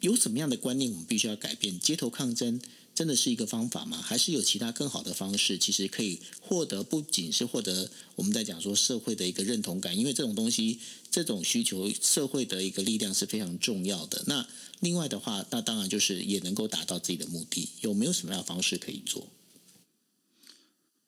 [0.00, 1.78] 有什么样的观念我们必须要改变？
[1.78, 2.58] 街头抗争。
[2.96, 4.00] 真的是一个方法吗？
[4.00, 5.58] 还是有其他更好的方式？
[5.58, 10.80] 其实可以获得不仅是获得我们在讲说社会的一个认同感，因为这种东西、
[11.10, 14.24] 这种需求，社会的一个力量是非常重要的。
[14.26, 14.48] 那
[14.80, 17.68] 另外的话，那当然就是也能够达到自己的目的。
[17.82, 19.28] 有没有什么样的方式可以做？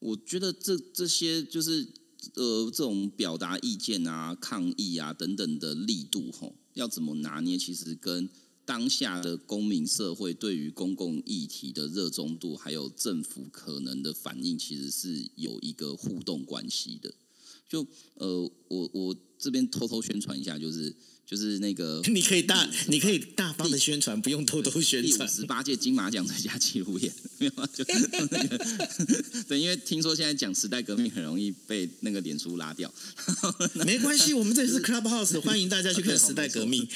[0.00, 1.88] 我觉得这这些就是
[2.34, 7.56] 呃，这种表达意见啊、抗议啊等等的力度，吼，要怎么拿捏？
[7.56, 8.28] 其实跟
[8.68, 17.14] 当下的公民社会对于公共议题的热衷度，还有政府可能的反应，其实是有一个互动关系的。
[17.68, 20.94] 就呃，我我这边偷偷宣传一下，就是。
[21.28, 25.18] 就是那个， 你可以大，你可以大方的宣传，不用偷偷宣传。
[25.18, 27.84] 第五十八届金马奖最佳纪录片， 没有就
[28.30, 28.58] 那个，
[29.46, 32.90] 对，因为听说现在讲时代革命很容易被那个脸书拉掉。
[33.84, 36.88] 没关系，我们这里是 Clubhouse，欢迎大家去看时代革命。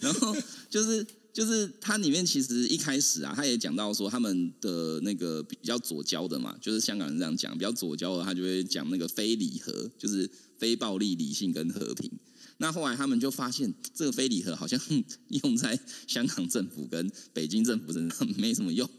[0.00, 0.36] 然后
[0.68, 1.06] 就是
[1.38, 10.28] 就是它里面其实一开始啊，他也讲到说他们的那个比较左交的嘛，就是香港人这样讲，比较左交的，他就会讲那个非礼和，就是
[10.58, 12.10] 非暴力、理性跟和平。
[12.56, 14.80] 那后来他们就发现，这个非礼盒好像
[15.28, 15.78] 用在
[16.08, 18.90] 香港政府跟北京政府身上没什么用，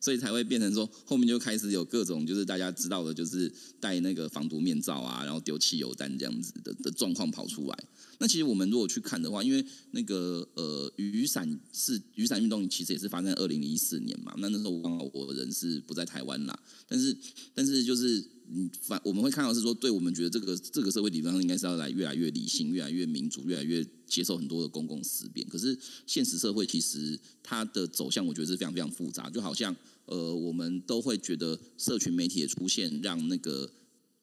[0.00, 7.84] 所以才会变成说，后面就开始有各种就是大家知道的，就是戴那个防毒面罩啊，然后丢汽油弹这样子的的状况跑出来。
[8.18, 14.34] 那其实我们如果去看的话，因为那个呃雨伞是雨伞运动，其实也是发生在二零一四年嘛。
[14.38, 17.16] 那那时候刚好我人是不在台湾啦，但是
[17.54, 18.35] 但是就是。
[18.48, 25.46] 嗯，反我们会看到是说，对我们觉得这个这个社会理论上应该是要来越来越理性、越来越民主、越来越接受很多的公共思辨。
[25.48, 25.76] 可是
[26.06, 29.28] 现实社会其实它的走向，我觉得是非常非常复杂。
[29.28, 29.74] 就好像
[30.04, 33.68] 呃，我们都会觉得社群媒体的出现，让那个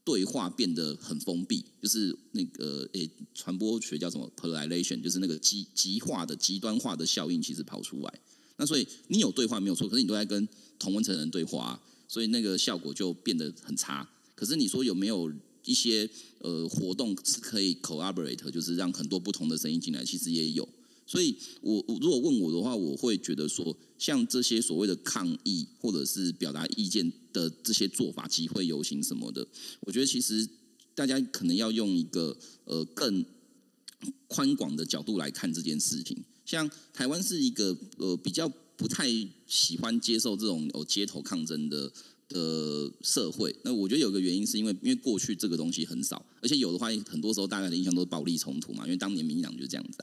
[0.06, 8.20] 对话变得很封闭，就是那个诶，传播学叫什么 polarization，就是那个极极化的极端化的效应，其实跑出来。
[8.56, 10.48] 那所以你有对话没有错，可是你都在跟
[10.80, 11.82] 同温层人对话。
[12.08, 14.10] 所以那个效果就变得很差。
[14.36, 15.32] 可是你说有没有
[15.64, 20.04] 一些呃活动是可以 collaborate，就是让很多不同的声音进来？
[20.04, 20.68] 其实也有。
[21.06, 29.48] 所以我如果问我的话，我会觉得说，像这些所谓的抗议或者是表达意见的这些做法，集会游行什么的，
[29.82, 30.48] 我觉得其实
[30.96, 33.24] 大家可能要用一个呃更
[34.28, 36.18] 宽广的角度来看这件事情。
[36.46, 38.52] 像台湾是一个呃比较。
[38.76, 39.08] 不太
[39.48, 41.92] 喜欢接受这种有街头抗争的
[42.30, 43.56] 的社会。
[43.64, 48.84] 那我觉得有个原因是因为，因为过去这个东西很少，而且有的话，很多时候大概的印象都是暴力冲突嘛。
[48.86, 49.98] 因为当年民进党就是这样子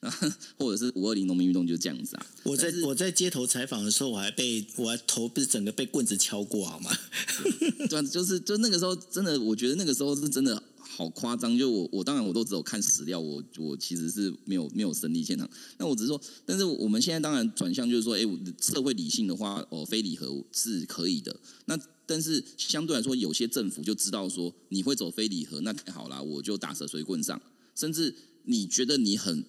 [0.00, 0.10] 啊，
[0.58, 2.26] 或者是五二零农民运动就是这样子啊。
[2.44, 6.90] 我在我在街头采访的时候，我还被我还头不是整个被棍子敲过好吗？
[7.88, 10.62] 对，就是就那个时候真的，我觉得那个时候是真的。
[10.94, 15.48] 好夸张，就我我当然我都只有看史料，我我其实是没有没有身历现场。
[15.78, 18.20] 那我只是说，但是我们现在当然转向就是说，哎，
[18.60, 21.34] 社会理性的话，哦，非礼盒是可以的。
[21.64, 27.40] 那但是相对来说，有些政府就知道说你会走非礼盒，那太好啦，我就打蛇随棍上。
[27.74, 28.14] 甚至
[28.44, 29.42] 你觉得你很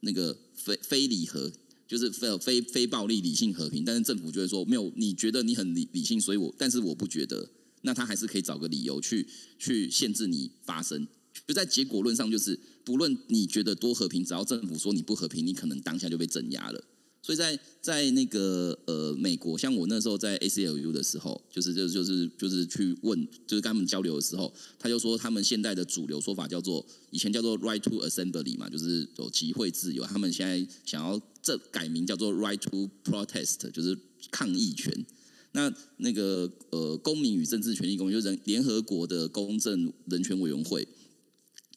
[0.00, 1.50] 那个非非礼盒，
[1.88, 7.48] 就是非非非暴力理性和平，但是政府就会说没有，你觉得你很理理性，所以我但是我不觉得。
[7.82, 9.26] 那他还是可以找个理由去
[9.58, 11.06] 去限制你发生，
[11.46, 16.84] 就在结果论上，就是不论你觉得多和平，只要政府说你不和平，你可能当下就被镇压了。
[17.22, 33.96] 所以在在那个呃美国，像我那时候在 ACLU 的时候，就是就就是就是去问，就是跟他们交流的时候，他就说他们现在的主流说法叫做以前叫做 right to assembly 嘛，就是有集会自由，他们现在想要这改名叫做 right to protest，就是
[34.30, 35.04] 抗议权。
[35.52, 40.86] 那那个呃，公民与政治权利公约，人联合国的公正人权委员会，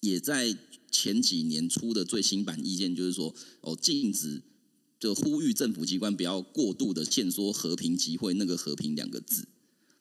[0.02, 0.56] 也在
[0.92, 4.44] 前几年出的最新版意见，就是说哦，禁止
[5.00, 9.48] 就呼吁政府机关不要过度的限缩和平集会那个和平两个字。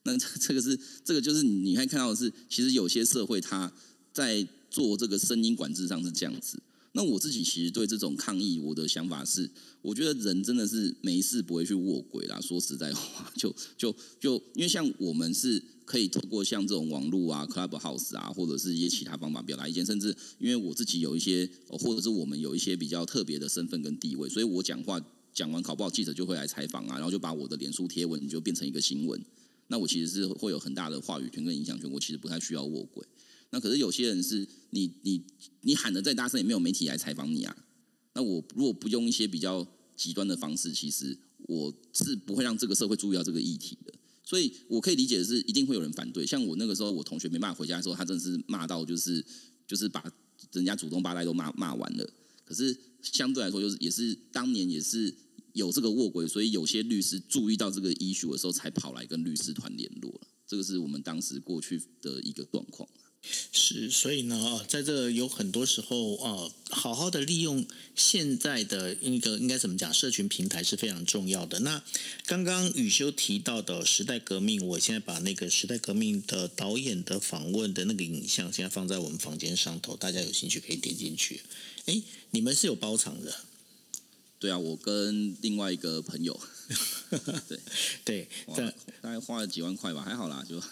[0.05, 3.73] 那这个是这个就是你你看看到的是，其实有些社会它
[4.13, 6.63] 在做这个声音管制上是这样子。
[6.95, 12.39] 那我自己其实对这种抗议，我的想法是，我觉得人真的是没事不会去卧轨啦。
[12.41, 25.01] 说实在话，就就就因为像我们是可以透过像这种网络啊、Clubhouse 啊，或者是一些其他方法表达意见，甚至因为我自己有一些，或者是我们有一些比较特别的身份跟地位，所以我讲话
[25.33, 29.19] 讲完考不好，记者就会来采访啊，然后就把我的脸书贴文就变成一个新闻。
[29.69, 33.03] 那我其实是会有很大的话语权跟影响权，我其实不太需要卧轨。
[33.53, 35.23] 那可是有些人是你你
[35.61, 37.57] 你喊的再大声也没有媒体来采访你啊。
[38.15, 43.93] 那我如果不用一些比较极端的方式，其实我是不会让这个社会注意到这个议题的。
[44.25, 46.25] 所以我可以理解的是，一定会有人反对。
[46.25, 49.25] 像我那个时候，我同学没办法回家的时候，他真的是骂到就是
[49.67, 50.03] 就是把
[50.53, 52.11] 人家祖宗八代都骂骂完了。
[52.45, 55.15] 可是相对来说，就是也是当年也是
[55.53, 60.21] 有这个卧轨，所以有些律师注意到这个 issue 的时候，才跑来跟律师团联络了。
[60.47, 62.89] 这个是我们当时过去的一个状况。
[63.25, 67.65] 是，所以呢，在这有很多时候啊，好好的利用
[67.95, 71.61] 现在的一个应该怎么讲，社群平台是非常重要的。
[71.61, 71.83] 那
[72.27, 81.43] 刚刚宇修提到的时代革命，我现在把那个时代革命的导演的访问的那个影像，现在放在我们房间上头，大家有兴趣可以点进去。
[81.87, 82.03] 哎，
[82.33, 83.35] 你们是有包场的？
[84.41, 86.41] 对啊，我跟另外一个朋友。
[87.11, 87.59] 对
[88.05, 88.29] 对，
[89.03, 90.63] 大概花了几万块吧，还好啦，就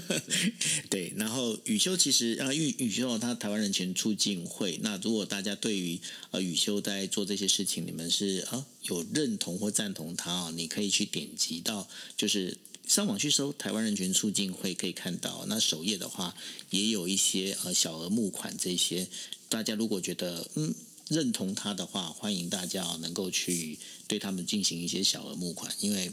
[0.88, 1.12] 对。
[1.16, 4.78] 然后雨修其实啊，宇宇修他台湾人权促进会。
[4.82, 6.00] 那如果大家对于
[6.30, 12.56] 呃宇修在做这些事情，你们是啊有认同或赞同他啊，你可以去点击到，就是
[12.86, 15.44] 上网去搜台湾人权促进会，可以看到。
[15.48, 16.34] 那首页的话
[16.70, 19.06] 也有一些呃小额募款这些，
[19.48, 20.74] 大家如果觉得嗯。
[21.08, 26.12] 认同他的话，欢迎大家能够去对他们进行一些小额募款，因为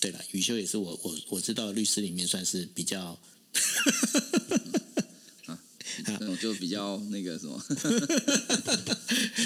[0.00, 3.18] 对了，宇修也是我我我知道律师里面算是比较。
[6.04, 7.62] 那种就比较那个什么，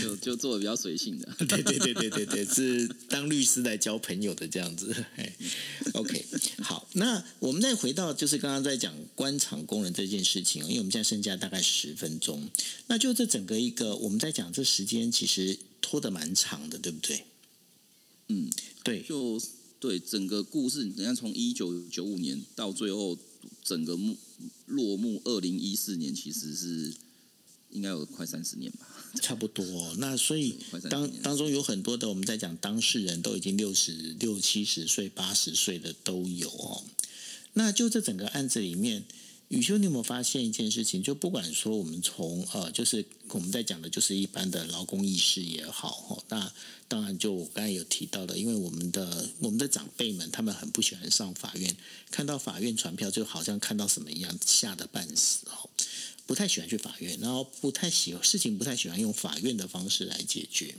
[0.00, 1.26] 就就做的比较随性的。
[1.44, 4.94] 对对对对对对，是当律师来交朋友的这样子。
[5.92, 6.24] OK，
[6.60, 12.48] 好，那我们再回到就是刚刚在讲官场工人这件事情，因为我们现在剩下大概十分钟，
[12.86, 17.24] 那就这整个一个我们在讲这时间其实拖得蛮长的，对不对？
[18.28, 18.50] 嗯，
[18.84, 19.40] 对，就
[19.78, 23.18] 对整个故事，你看从一九九五年到最后
[23.64, 24.16] 整个幕。
[24.66, 26.92] 落幕，二零一四年其实是
[27.70, 28.86] 应该有快三十年吧，
[29.22, 29.94] 差不多。
[29.98, 30.56] 那所以
[30.90, 36.82] 当当中有很多的我们在讲当事人都已经六十六七十岁、八十岁的都有哦。
[37.52, 39.04] 那就这整个案子里面，
[39.48, 41.02] 宇修，你有没有发现一件事情？
[41.02, 46.52] 就不管说我们从呃，就是我们在讲的，就是一般的劳工意识也好，那。
[46.88, 51.76] 当然，就我刚才有提到的，因为我们的我们的长辈们，他们很不喜欢上法院，
[52.12, 55.68] 看到法院传票就好像看到什么一样，吓得半死哦，
[56.26, 60.76] 不太喜欢去法院，然后不太喜事情，不太喜欢用法院的方式来解决。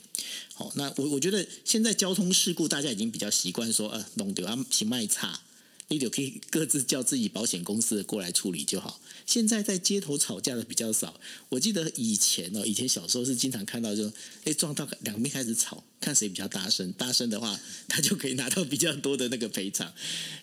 [0.53, 5.41] 好，那我我觉得现在交通事故，大家已经比较习惯说，呃，弄丢啊，行卖差，
[5.89, 8.99] 你就可以各自叫自己保险公司的过来处理就好。
[9.25, 11.19] 现在在街头吵架的比较少，
[11.49, 14.11] 我记得以前哦，以前小时候是经常看到，就
[14.45, 17.59] 哎撞到两边开始吵，看谁比较大声，大声的话
[17.89, 19.93] 他就可以拿到比较多的那个赔偿。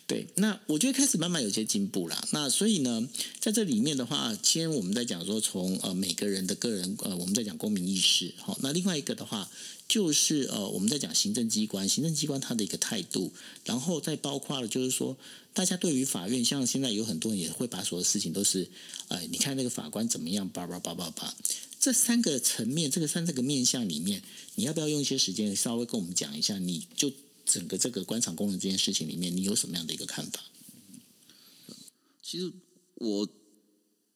[0.07, 2.23] 对，那我觉得开始慢慢有些进步啦。
[2.33, 3.09] 那所以呢，
[3.41, 9.51] 在这里面的话，先我们在讲说从呃每个人的个人呃我们在讲公民意识，好，那另外一个的话
[9.87, 13.32] 就是呃我们在讲行政机关，行政机关它的一个态度，
[13.64, 15.16] 然后再包括了就是说
[15.53, 18.68] 大家对于法院，像现在有很多人也会把所有事情都是，
[19.09, 21.35] 呃，你看那个法官怎么样，叭叭叭叭叭。
[21.78, 24.22] 这三个层面，这个三这个面向里面，
[24.55, 26.59] 你要不要用一些时间稍微跟我们讲一下？
[26.59, 27.12] 你就
[27.45, 30.41] 整个这个官场工人这件事情里面，你有什么样的一个看法？
[32.22, 32.51] 其实
[32.95, 33.28] 我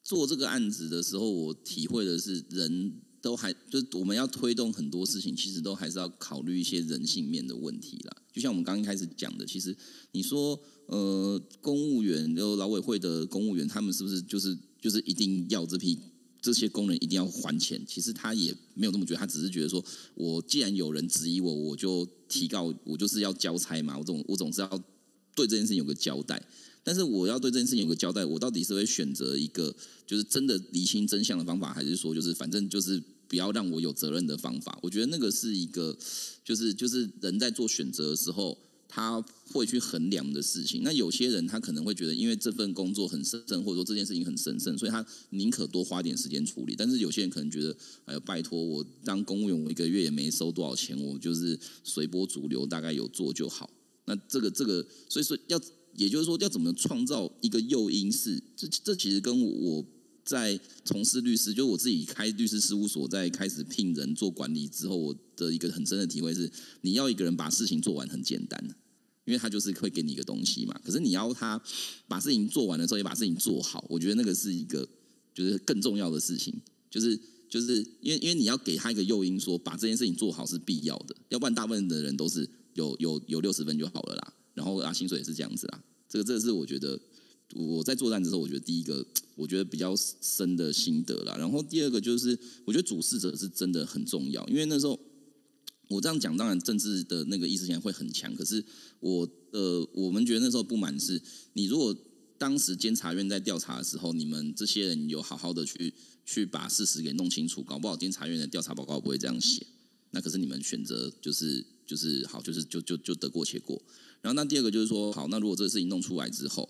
[0.03, 8.17] 做这个案子的时候，我体会的是，人都还就是我们要推动很多事情，其实都还是要考虑一些人性面的问题啦。
[8.33, 9.77] 就像我们刚刚开始讲的，其实
[10.13, 15.99] 你说，呃，公务员就劳委会的公务员，他们是不是就是就是一定要这批
[16.41, 17.85] 这些工人一定要还钱？
[17.87, 24.85] 其实他也没有这么觉得，他只是觉得说，我既然有人质疑我，我就提告，我就是要交差嘛，我总我总是要
[25.35, 26.43] 对这件事情有个交代。
[26.85, 29.75] 但是我要对这件事情有个交代，我到底是会选择一个
[30.07, 34.79] 就是真的厘清真相的方法，还是说就是反正就是不要让我有责任的方法？
[34.83, 35.97] 我觉得那个是一个
[36.45, 38.57] 就是就是人在做选择的时候，
[38.89, 39.23] 他
[39.53, 40.81] 会去衡量的事情。
[40.83, 46.75] 那有些人他可能会觉得，因为这份工作很神圣，或者说这件事情很神圣，所以他宁可多花点时间处理。
[46.77, 47.77] 但是有些人可能觉得，
[48.07, 53.69] 哎呦，拜托我当公务员，我一个月也没收多少钱，我就是随波逐流，大概有做就好。
[54.07, 55.61] 那这个这个，所以说要。
[55.95, 58.13] 也就是说，要怎么创造一个诱因？
[58.13, 59.85] 是这这其实跟我
[60.29, 66.53] 在从事律师，就是我自己开律师事务所，在开始聘人做管理之后，我的一个很深的体会是：
[66.83, 68.63] 你要一个人把事情做完很简单，
[69.25, 70.79] 因为他就是会给你一个东西嘛。
[70.85, 71.59] 可是你要他
[72.07, 74.87] 把事情做完的时候，也把事情做好，我觉得那个是一个
[75.35, 76.53] 就是更重要的事情。
[76.91, 77.19] 就是
[77.49, 84.35] 就是因为因为你要给他一个诱因，说把这件事情做好是必要的，要不然大部分的人都是有有有六十分就好了啦。
[84.53, 85.83] 然后啊，薪水也是这样子啦。
[86.07, 87.01] 这个，这个是我觉得
[87.55, 91.37] 我在作战的时候，我觉得第一个，我觉得比较深的心得啦。
[91.39, 94.99] 然后第二个就是，我觉得主事者是真的很重要，因为那时候
[95.89, 98.35] 我这样讲，当然政治的那个意识形态会很强。
[98.35, 98.63] 可是
[99.01, 101.21] 我呃，我们觉得那时候不满是，
[101.55, 101.97] 你如果
[102.37, 105.95] 当时监察院在调查的时候，你们这些人有好好的去
[106.27, 109.67] 去把事实给弄清楚，搞不好监察院的调查报告不会这样写。
[110.11, 113.83] 那可是你们选择就是就是好，就是就就就得过且过。
[114.21, 116.69] 然后那第二个就是说，好，那如果这个事情弄出来之后，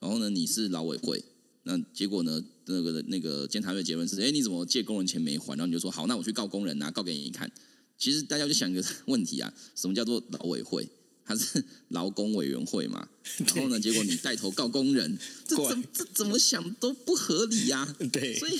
[0.00, 1.22] 然后呢，你是劳委会，
[1.64, 5.50] 那结果呢，那个那个监察院结论是，哎，你怎么借工人钱没还？
[5.56, 7.50] 然后你就说，好，那我去告工人啊，告给你看。
[7.98, 10.88] 其实大家就想一个问题啊，什么叫做劳委会？
[11.24, 13.06] 它是劳工委员会嘛？
[13.54, 17.94] 然后呢，结果你带头告工人， 这怎这怎么想都不合理呀。
[18.10, 18.58] 对，所以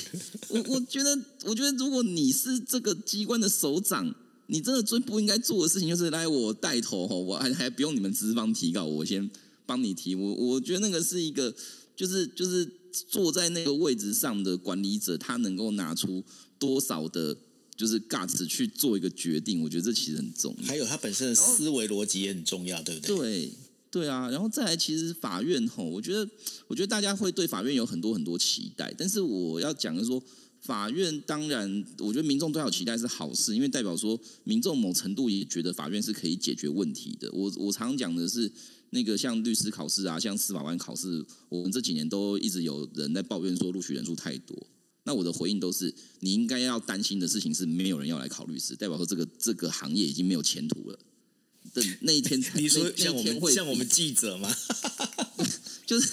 [0.48, 4.14] 我我觉得，我觉得如果你是这个机关的首长。
[4.52, 9.30] 你真的最不应该做的事情就是来我带头吼，我还还不用你们资方提告，我先
[9.70, 10.16] 帮你提。
[10.16, 11.54] 我我觉得那个是一个，
[11.94, 12.68] 就是就是
[13.08, 16.24] 坐在那个位置上的管理者，他能够拿出
[16.58, 17.36] 多少的，
[17.76, 19.62] 就是 guts 去做一个决定。
[19.62, 20.66] 我觉得这其实很重要。
[20.66, 23.16] 还有他本身的思维逻辑也很重要，对不对？
[23.16, 23.52] 对
[23.92, 26.28] 对啊，然后再来，其实法院吼，我觉得
[26.66, 30.20] 我觉得大家会对法院有很多很多期待，但是我要讲的说。
[30.62, 37.30] 法院当然，我觉得民众对他有期待是好事，因为代表说民众某程度也觉得法院是可以解决问题的。
[37.32, 38.52] 我我常讲的是，
[38.90, 44.56] 那个像律师考试啊，像司法官考试，我们这几年都一直有人在抱怨说录取人数太多。
[45.04, 50.98] 那我的回应都是，你应该要担心的事情是没有人要来考律师，代表说这个这个行业已经没有前途了。
[51.72, 54.54] 等那一天， 你说像我们像我们记者吗？
[55.86, 56.08] 就是。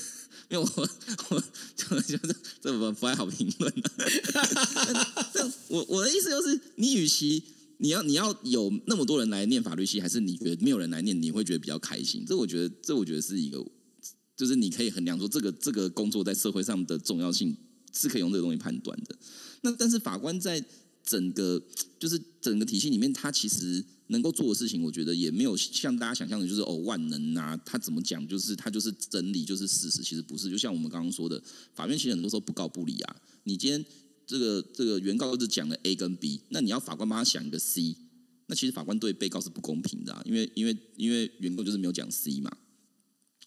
[0.50, 0.90] 因为我
[1.28, 1.44] 我
[1.76, 3.74] 就觉得这不不太好评论。
[5.34, 7.44] 这我我的意思就是，你与其
[7.78, 12.26] 你要你要有那么多人来念法律系，还是你觉得没有人来念，你会觉得比较开心？
[12.26, 13.66] 这我觉得这我觉得是一个，
[14.36, 17.56] 就是你可以衡量说这个这个工作在社会上的重要性
[17.94, 19.16] 是可以用这个东西判断的。
[19.62, 20.64] 那但是法官在
[21.04, 21.62] 整个
[22.00, 23.84] 就是整个体系里面，他其实。
[24.10, 27.58] 能够做的事情，我觉得也没有像大家想象的，就是哦万能啊。
[27.66, 30.02] 他怎么讲，就是他就是真理，就是事实。
[30.02, 31.44] 其实不是，就像我们刚刚说的，
[31.76, 33.16] 法院其实很多时候不告不理啊。
[33.44, 33.86] 你今天
[34.28, 37.96] 这个这个原告是讲了 A 跟 B，那你要法官帮他想一个 C，
[38.46, 42.56] 那其实法官对被告是不公平的，啊，因为因为因为原告就是没有讲 C 嘛。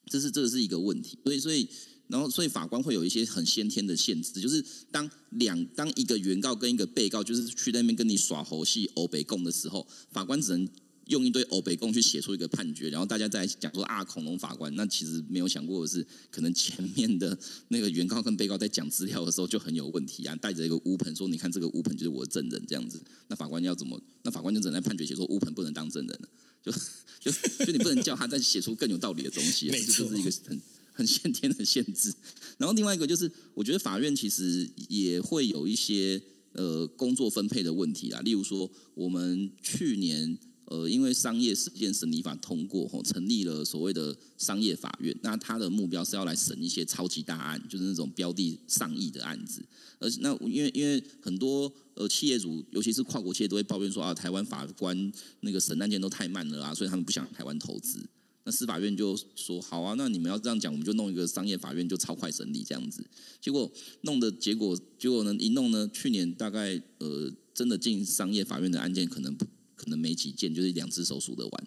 [0.06, 1.68] 这是这个是一个问题，所以所以。
[2.10, 4.60] 然后，所以法官会有一些很先天的限制，就是
[4.90, 10.68] 当两当一个原告跟一个被告就是去那边跟你耍猴戏、欧北共的时候，法官只能
[11.10, 17.38] 用一堆欧北共去写出一个判决，然后大家在讲说啊，恐龙法官，那其实没有想过的是，可能前面的
[17.68, 24.00] 那个原告跟被告在讲资料的时候就很有问题啊，带着一个乌盆说，你看这个乌盆就是我的证人这样子，那法官要怎么？
[24.22, 26.28] 那法官就只能在判决写说乌盆不能当证人了，
[26.62, 26.72] 就
[27.20, 27.30] 就
[27.66, 30.60] 就你不能叫他再写出更有道理的东西，这是一个很。
[30.92, 32.12] 很先天的限制，
[32.58, 36.20] 然后另外一个就是，我觉得法院其实也会有一些
[36.52, 38.20] 呃工作分配的问题啊。
[38.20, 40.36] 例如说，我们去年
[40.70, 45.12] 呃，因为商业事件审理法通过后，成立了所谓的商业法院。
[45.20, 49.64] 那它的目标是要来审一些超级大案，就是那种标的上亿的案子。
[49.98, 57.98] 而且，那因为因为很多呃企业主，尤其是跨国企业，都会抱怨说啊，台湾法官那个审案件都太慢了啊，所以他们不想台湾投资。
[58.44, 63.04] 那司法院就说好啊，那你们要这样讲，我们就弄一个商业法院，就超快审理这样子。
[63.40, 63.70] 结果
[64.02, 69.44] 弄的结果，结果呢一弄呢，去年大概呃真的进商业法院的案件可能不
[69.80, 71.66] 可能没几件，就是两只手数得完。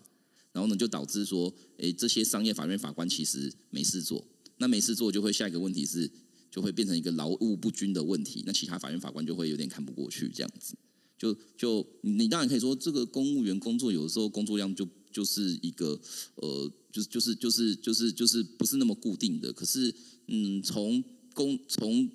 [0.51, 4.23] 然后呢，就导致说，诶，这些商业法院法官其实没事做。
[4.57, 6.09] 那没事做，就会下一个问题是，
[6.51, 8.43] 就会变成一个劳务不均的问题。
[8.45, 10.75] 那其他法院法官就会有点看不过去，这样子。
[11.17, 14.87] 就就你当然可以说，这个公务员工作有的时候工作量就。
[15.13, 16.01] 就是一个
[16.37, 19.53] 呃，就就是就是就是就是不是那么固定的。
[19.53, 19.93] 可是，
[20.25, 21.03] 嗯，从
[21.35, 22.09] 公从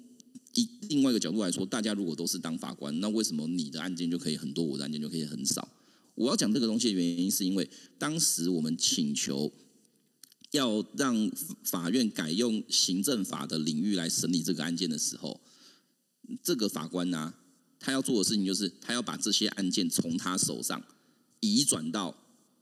[0.55, 5.69] 一另外一个角度来说，大家如果都是当法官，那为什么你的案件就可以很多，我的案件就可以很少？
[6.19, 9.53] 我要讲这个东西的原因，是因为当时我们请求
[10.51, 11.31] 要让
[11.63, 15.41] 法院改用行政法的领域来审理这个案件的时候，
[16.43, 17.33] 这个法官呢，
[17.79, 20.83] 他要做的事情就是他要把这些案件从他手上
[21.41, 22.15] 移转到。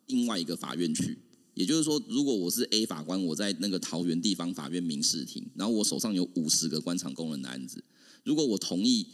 [0.09, 1.19] 另外一个法院去，
[1.55, 7.83] 也就是说，如果我是 A 法官，我在那个桃园地方法院民事庭，然后我手上有五十个官场工人的案子，
[8.23, 9.05] 如果我同意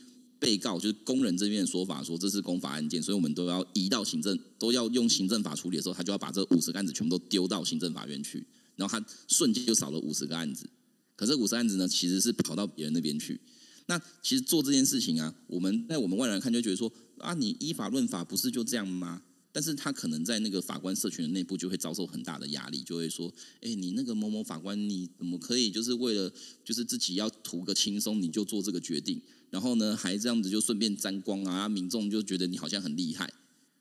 [0.42, 10.68] 被告就是工人这边的说法，说这是公法案件，所以我们都要移到行政，都要用行政法处理的时候，他就要把这五十个案子全部都丢到行政法院去，然后他瞬间就少了五十个案子。
[11.14, 13.40] 可这五十案子呢，其实是跑到别人那边去。
[13.86, 19.22] 那其实做这件事情啊，我们在我们外人看就觉得说啊，你依法论法不是就这样吗？
[19.54, 26.32] 但是他可能在那个法官社群的内部就会遭受很大的压力，就会说：“哎，你那个某某法官，你怎么可以就是为了
[26.64, 29.20] 就是自己要图个轻松，你就做这个决定？
[29.52, 31.68] 然后呢，还这样子就顺便沾光啊？
[31.68, 33.30] 民众就觉得你好像很厉害。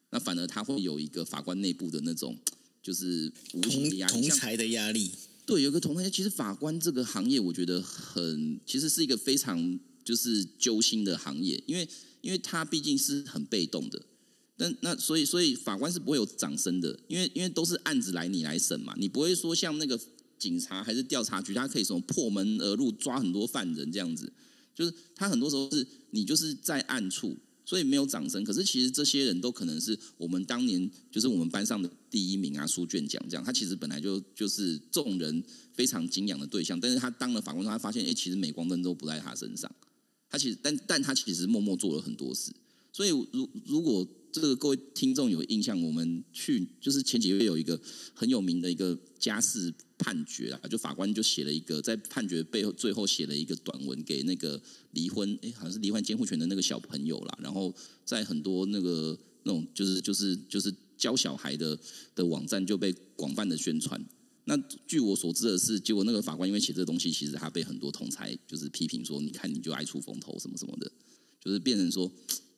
[0.10, 2.38] 那反而他会有一个法官内部的那种
[2.84, 5.10] 就是无形的压力，同才的压力。
[5.46, 6.10] 对，有个同台。
[6.10, 11.88] 其实法官这个行业，我觉得很其实是一个非常就是揪心的行业，因为
[12.20, 14.02] 因为他毕竟是很被动的。
[14.58, 19.98] 那那所以所以法官是不会有掌声的，因为因为都是案子来你来审嘛，你不会说像那个
[20.38, 24.32] 警察还是调查局，他可以什么破门而入抓很多犯人这样子，
[24.74, 28.44] 就是他很多时候是你就是在暗处，所以没有掌声。
[28.44, 33.44] 可是其实这些人都可能是我们当年就是我们班上的第一名啊，书卷奖这样。
[33.44, 35.44] 他其实本来就就是众人
[35.74, 39.70] 非常敬仰的对象，但是他当了法官之后，他发现哎，其实镁光灯都不在他身上。
[40.30, 42.54] 他其实但但他其实默默做了很多事，
[42.92, 44.08] 所以如如果。
[44.34, 47.78] 这个各位听众有印象，我们去就是前几个月有一个
[48.14, 54.58] 很有名的一个家事判决啊，就法官就写了一个在判决背后最后写了一个短文给那个
[54.92, 57.76] 离婚哎好像是离婚监护权的那个小朋友啦，然后
[58.06, 61.78] 在很多那个那种就是就是就是教小孩的
[62.16, 64.02] 的网站就被广泛的宣传。
[64.46, 64.56] 那
[64.88, 70.90] 据我所知的是，结果那个法官因为写这个东西，其实他被很多同才就是批评说，你看你就爱出风头什么什么的，
[71.44, 72.10] 就是变成说。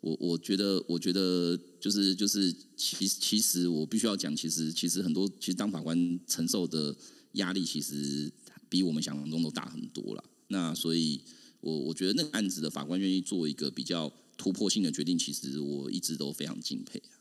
[0.04, 6.94] 我我觉得，我觉得就是就是，其其实我必须要讲，其实其实很多，其实当法官承受的
[7.34, 8.30] 压力，其实
[8.68, 10.24] 比我们想象中都大很多了。
[10.50, 11.22] 那所以，
[11.62, 17.16] 我我觉得那个案子的法官愿意做一个比较突破性的决定，其实我一直都非常敬佩啊。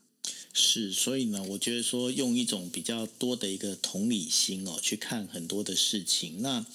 [0.53, 6.67] 是，所以呢，我觉得说用一种比较多的一个同理心哦，去看很多的事情，那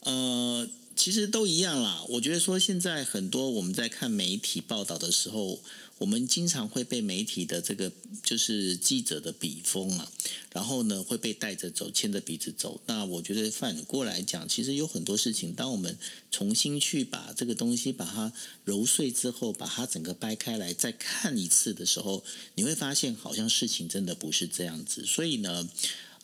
[0.00, 0.68] 呃。
[1.04, 2.02] 其实都一样啦。
[2.08, 5.60] 我觉得说现在很多我们在看媒体报道的时候，
[5.98, 7.92] 我们经常会被媒体的这个
[8.22, 10.10] 就是记者的笔锋啊，
[10.54, 12.80] 然后呢会被带着走，牵着鼻子走。
[12.86, 15.98] 那我觉得反过来讲，其实有很多事情，当我们
[16.30, 18.32] 重新去把这个东西把它
[18.64, 22.24] 揉碎之后，把它整个掰开来再看一次的时候，
[22.54, 25.04] 你会发现好像事情真的不是这样子。
[25.04, 25.68] 所以呢。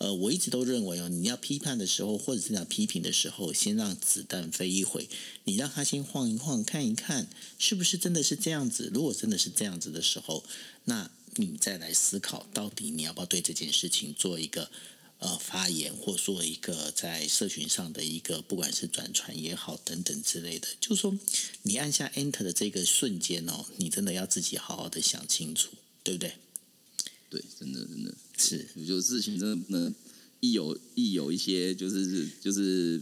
[0.00, 5.06] 呃，我一直都认为哦，你要批判的时候，或者是要批评的时候，先让子弹飞一回，
[5.44, 7.28] 你让他先晃一晃，看一看
[7.58, 8.90] 是不是真的是这样子。
[8.94, 10.42] 如果真的是这样子的时候，
[10.84, 14.70] 那你再来思考，到底你要不要对这件事情做一个
[15.18, 20.66] 呃发言，或做一个在社群上的一个，不管是转传也好，等等之类的。
[20.80, 21.18] 就是说，
[21.64, 25.72] 你按下 Enter 的这个瞬间哦，你真的要自己好好的想清楚，
[26.02, 26.36] 对不对？
[27.28, 28.14] 对，真的，真的。
[28.40, 29.94] 是，有事情真的不能
[30.40, 33.00] 一有一有一些就是就是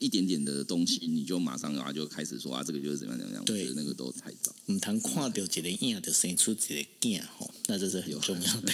[0.00, 4.52] 一点点的东西，你就马上啊就开始说啊，这个就是怎么样怎么样，对我觉得那个都太早。
[4.66, 8.72] 唔通看到一个影就生出一个囝吼，那这是很重要的。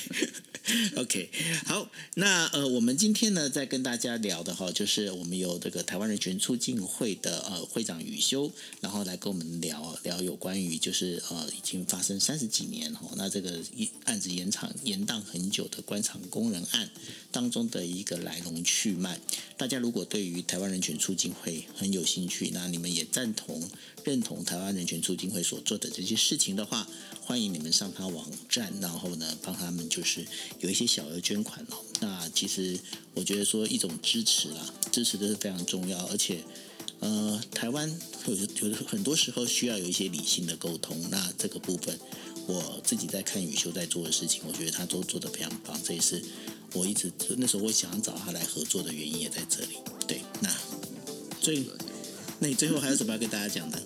[0.96, 1.30] OK，
[1.64, 8.50] 好，那呃，我们今天呢，在跟大家聊的哈，就是我们有这个台湾人权促进会的呃会长宇修，
[8.80, 16.90] 然后来跟我们聊聊有关于就是呃已经发生三十几年哈，那这个一案子延长延宕很久的官场工人案
[17.32, 19.20] 当中的一个来龙去脉。
[19.56, 23.68] 大家如果对于台湾人权促进会很有兴趣，那你们也赞同
[24.04, 26.86] 认同台湾人权促进会所做的这些事情的话，
[27.22, 30.26] 欢迎你们上他网站，然后呢帮他们就是
[30.60, 31.78] 有一些小额捐款哦。
[32.00, 32.78] 那其实
[33.14, 36.44] 我觉得说一种支持啦，支持的是非常重要，而且
[37.00, 37.90] 呃，台湾
[38.26, 38.34] 有
[38.68, 40.98] 有很多时候需要有一些理性的沟通。
[41.10, 41.98] 那这个部分，
[42.46, 46.22] 我自己在看宇修在做的事情，我觉得他都做得非常棒，这也是
[46.72, 49.76] 我一直那时候我想找他来合作的原因也在这里。
[50.06, 50.48] 对，那
[51.46, 51.64] 最
[52.40, 53.80] 那你最后还有什么要跟大家讲的？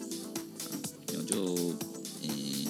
[1.12, 1.74] 然后就
[2.22, 2.66] 嗯、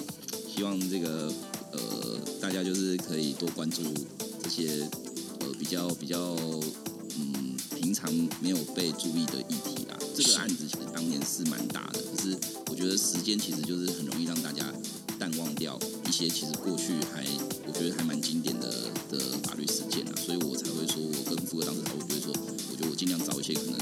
[0.53, 1.31] 希望这个
[1.71, 3.81] 呃大家就是可以多关注
[4.43, 4.85] 这些
[5.39, 6.35] 呃比较比较
[7.17, 9.97] 嗯平常没有被注意的议题啦。
[10.13, 12.37] 这个案子其实当年是蛮大的，可是
[12.67, 14.65] 我觉得时间其实就是很容易让大家
[15.17, 17.25] 淡忘掉一些其实过去还
[17.65, 18.67] 我觉得还蛮经典的
[19.09, 22.33] 的法律事件啊，所以我才会说我跟副哥当时讨论，觉得说
[22.69, 23.79] 我觉得我尽量找一些可能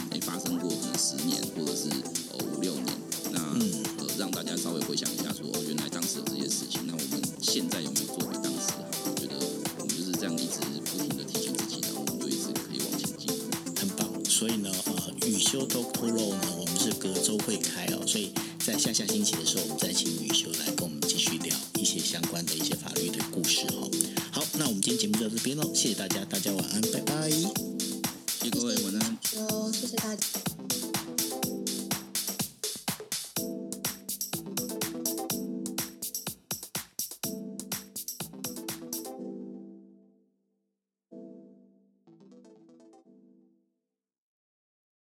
[17.40, 18.32] 会开哦，所以
[18.64, 20.09] 在下下星期的时候，我们再请